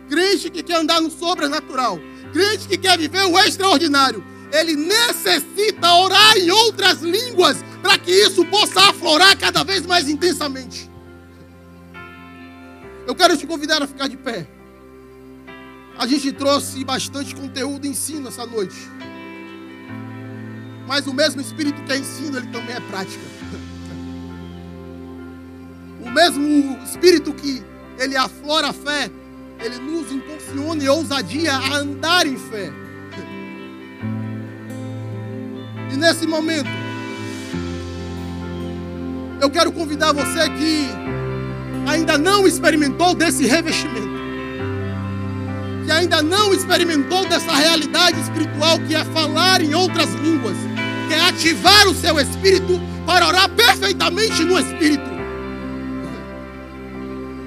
[0.07, 1.99] crente que quer andar no sobrenatural,
[2.31, 8.43] crente que quer viver o extraordinário, ele necessita orar em outras línguas para que isso
[8.45, 10.89] possa aflorar cada vez mais intensamente.
[13.05, 14.47] Eu quero te convidar a ficar de pé.
[15.95, 18.89] A gente trouxe bastante conteúdo e ensino essa noite.
[20.87, 23.21] Mas o mesmo Espírito que é ensino, ele também é prática.
[26.01, 27.63] O mesmo Espírito que
[27.99, 29.11] ele aflora a fé,
[29.59, 32.73] ele nos impulsiona e ousadia a andar em fé.
[35.91, 36.84] E nesse momento,
[39.41, 40.87] eu quero convidar você que
[41.87, 44.09] ainda não experimentou desse revestimento,
[45.85, 50.57] que ainda não experimentou dessa realidade espiritual que é falar em outras línguas,
[51.07, 55.15] que é ativar o seu espírito para orar perfeitamente no espírito.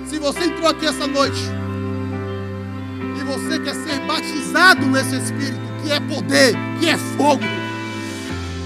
[0.07, 1.59] Se você entrou aqui essa noite,
[3.29, 7.45] você quer ser batizado nesse Espírito, que é poder, que é fogo,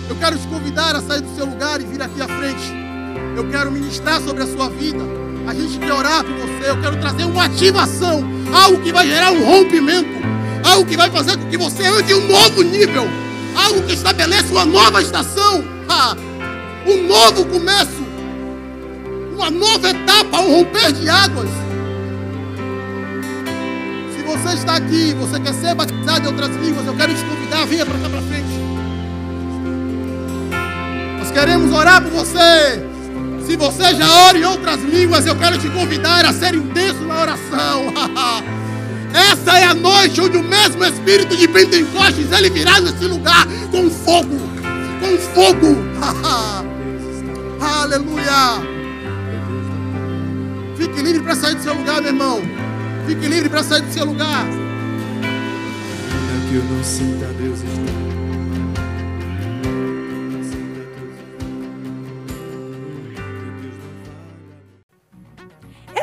[0.09, 2.82] eu quero te convidar a sair do seu lugar e vir aqui à frente.
[3.37, 5.03] Eu quero ministrar sobre a sua vida.
[5.47, 6.71] A gente quer orar por você.
[6.71, 10.11] Eu quero trazer uma ativação, algo que vai gerar um rompimento,
[10.65, 13.09] algo que vai fazer com que você ande um novo nível,
[13.55, 15.65] algo que estabeleça uma nova estação,
[16.87, 18.03] um novo começo,
[19.35, 21.49] uma nova etapa, um romper de águas
[24.37, 27.85] você está aqui, você quer ser batizado em outras línguas, eu quero te convidar, venha
[27.85, 28.49] para cá para frente.
[31.19, 32.92] Nós queremos orar por você.
[33.47, 37.21] Se você já ora em outras línguas, eu quero te convidar a ser intenso na
[37.21, 37.93] oração.
[39.13, 43.91] Essa é a noite onde o mesmo Espírito de Pentecostes ele virá nesse lugar com
[43.91, 44.41] fogo,
[45.01, 45.77] com fogo.
[47.61, 48.63] Aleluia.
[50.77, 52.43] Fique livre para sair do seu lugar, meu irmão.
[53.07, 54.47] Fique livre para sair do seu lugar.
[54.47, 54.63] Ainda
[56.49, 57.61] que eu não sinta Deus